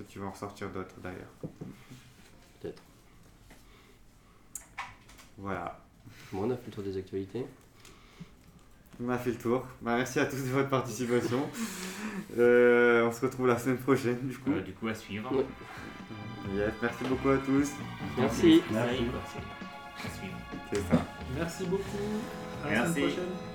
[0.00, 1.28] Peut-être tu vas en ressortir d'autres d'ailleurs.
[2.58, 2.82] Peut-être.
[5.36, 5.78] Voilà.
[6.32, 7.44] Bon, on a fait le tour des actualités.
[8.98, 9.66] On a fait le tour.
[9.82, 11.46] Bah, merci à tous de votre participation.
[12.38, 14.52] Euh, on se retrouve la semaine prochaine du coup.
[14.52, 15.36] Euh, du coup, à suivre.
[15.36, 15.44] Ouais.
[16.54, 17.70] Yes, merci beaucoup à tous.
[18.16, 18.62] Merci.
[18.70, 18.94] Merci.
[18.94, 20.34] À suivre.
[20.72, 21.06] C'est ça.
[21.36, 21.84] Merci beaucoup.
[22.64, 22.94] À la Merci.
[22.94, 23.49] semaine prochaine.